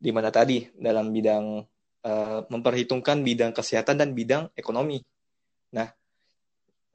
di 0.00 0.08
mana 0.08 0.32
tadi 0.32 0.64
dalam 0.72 1.12
bidang 1.12 1.60
uh, 2.08 2.40
memperhitungkan 2.48 3.20
bidang 3.20 3.52
kesehatan 3.52 4.00
dan 4.00 4.16
bidang 4.16 4.48
ekonomi. 4.56 5.04
Nah, 5.76 5.92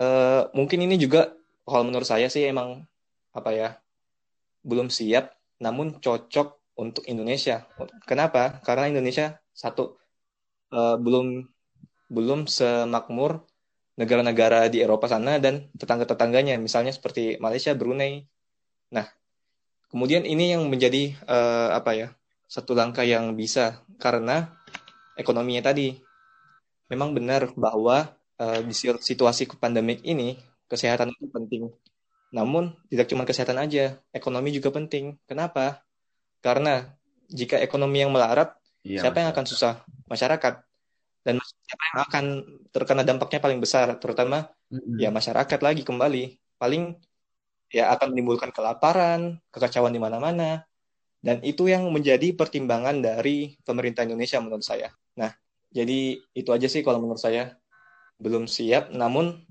uh, 0.02 0.50
mungkin 0.58 0.82
ini 0.90 0.98
juga 0.98 1.30
kalau 1.62 1.86
menurut 1.86 2.10
saya 2.10 2.26
sih 2.26 2.50
emang 2.50 2.82
apa 3.30 3.54
ya, 3.54 3.70
belum 4.66 4.90
siap, 4.90 5.38
namun 5.62 6.02
cocok 6.02 6.74
untuk 6.82 7.06
Indonesia. 7.06 7.70
Kenapa? 8.10 8.58
Karena 8.66 8.90
Indonesia 8.90 9.38
satu 9.54 10.00
uh, 10.74 10.98
belum 10.98 11.46
belum 12.10 12.50
semakmur 12.50 13.46
negara-negara 14.00 14.72
di 14.72 14.82
Eropa 14.82 15.06
sana 15.06 15.38
dan 15.38 15.70
tetangga-tetangganya, 15.78 16.58
misalnya 16.58 16.90
seperti 16.90 17.38
Malaysia, 17.38 17.76
Brunei. 17.78 18.26
Nah, 18.90 19.06
kemudian 19.94 20.26
ini 20.26 20.56
yang 20.56 20.66
menjadi 20.72 21.14
uh, 21.28 21.76
apa 21.78 21.92
ya 21.94 22.08
satu 22.50 22.74
langkah 22.74 23.06
yang 23.06 23.38
bisa 23.38 23.86
karena 24.02 24.56
ekonominya 25.20 25.70
tadi. 25.70 26.00
Memang 26.90 27.14
benar 27.14 27.54
bahwa 27.54 28.18
uh, 28.42 28.60
di 28.66 28.74
situasi 28.74 29.46
pandemik 29.60 30.02
ini 30.02 30.40
kesehatan 30.66 31.14
itu 31.14 31.30
penting. 31.30 31.64
Namun 32.34 32.74
tidak 32.90 33.12
cuma 33.12 33.28
kesehatan 33.28 33.62
aja, 33.62 34.00
ekonomi 34.10 34.50
juga 34.56 34.74
penting. 34.74 35.20
Kenapa? 35.30 35.86
Karena 36.42 36.88
jika 37.30 37.60
ekonomi 37.62 38.02
yang 38.02 38.10
melarat, 38.10 38.56
iya, 38.82 39.06
siapa 39.06 39.22
yang 39.22 39.30
akan 39.30 39.46
susah? 39.46 39.86
Masyarakat 40.10 40.69
dan 41.30 41.38
siapa 41.46 41.84
yang 41.94 42.00
akan 42.10 42.26
terkena 42.74 43.06
dampaknya 43.06 43.38
paling 43.38 43.62
besar 43.62 43.94
terutama 44.02 44.50
mm-hmm. 44.74 44.98
ya 44.98 45.14
masyarakat 45.14 45.60
lagi 45.62 45.86
kembali. 45.86 46.42
Paling 46.58 46.98
ya 47.70 47.94
akan 47.94 48.18
menimbulkan 48.18 48.50
kelaparan 48.50 49.38
kekacauan 49.54 49.94
di 49.94 50.02
mana-mana. 50.02 50.66
Dan 51.22 51.46
itu 51.46 51.70
yang 51.70 51.86
menjadi 51.94 52.34
pertimbangan 52.34 52.98
dari 52.98 53.54
pemerintah 53.62 54.10
Indonesia 54.10 54.42
menurut 54.42 54.66
saya. 54.66 54.90
Nah 55.14 55.30
jadi 55.70 56.18
itu 56.34 56.50
aja 56.50 56.66
sih 56.66 56.82
kalau 56.82 56.98
menurut 56.98 57.22
saya. 57.22 57.54
Belum 58.18 58.50
siap 58.50 58.90
namun 58.90 59.46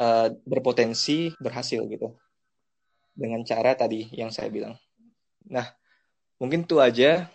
uh, 0.00 0.32
berpotensi 0.48 1.36
berhasil 1.36 1.84
gitu. 1.84 2.16
Dengan 3.12 3.44
cara 3.44 3.76
tadi 3.76 4.08
yang 4.16 4.32
saya 4.32 4.48
bilang. 4.48 4.80
Nah 5.44 5.68
mungkin 6.40 6.64
itu 6.64 6.80
aja. 6.80 7.28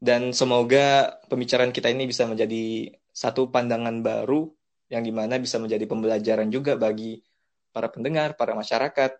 Dan 0.00 0.32
semoga 0.32 1.20
pembicaraan 1.28 1.76
kita 1.76 1.92
ini 1.92 2.08
bisa 2.08 2.24
menjadi 2.24 2.88
satu 3.10 3.50
pandangan 3.50 4.00
baru 4.00 4.48
yang 4.90 5.06
di 5.06 5.12
mana 5.14 5.38
bisa 5.38 5.58
menjadi 5.62 5.86
pembelajaran 5.86 6.50
juga 6.50 6.74
bagi 6.74 7.22
para 7.70 7.86
pendengar, 7.86 8.34
para 8.34 8.58
masyarakat, 8.58 9.10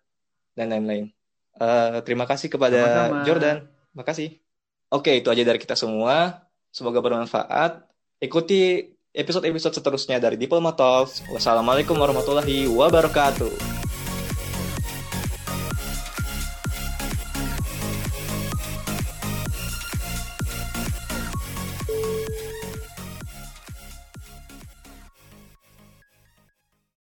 dan 0.58 0.66
lain-lain. 0.66 1.14
Uh, 1.54 2.02
terima 2.02 2.26
kasih 2.26 2.50
kepada 2.50 2.78
Sama-sama. 2.78 3.22
Jordan. 3.26 3.56
Makasih. 3.94 4.38
Oke, 4.90 5.22
itu 5.22 5.30
aja 5.30 5.42
dari 5.46 5.58
kita 5.62 5.78
semua. 5.78 6.46
Semoga 6.74 6.98
bermanfaat. 6.98 7.86
Ikuti 8.18 8.90
episode-episode 9.14 9.74
seterusnya 9.78 10.18
dari 10.18 10.34
Diploma 10.34 10.74
Talks. 10.74 11.22
Wassalamualaikum 11.30 11.94
warahmatullahi 11.98 12.66
wabarakatuh. 12.66 13.79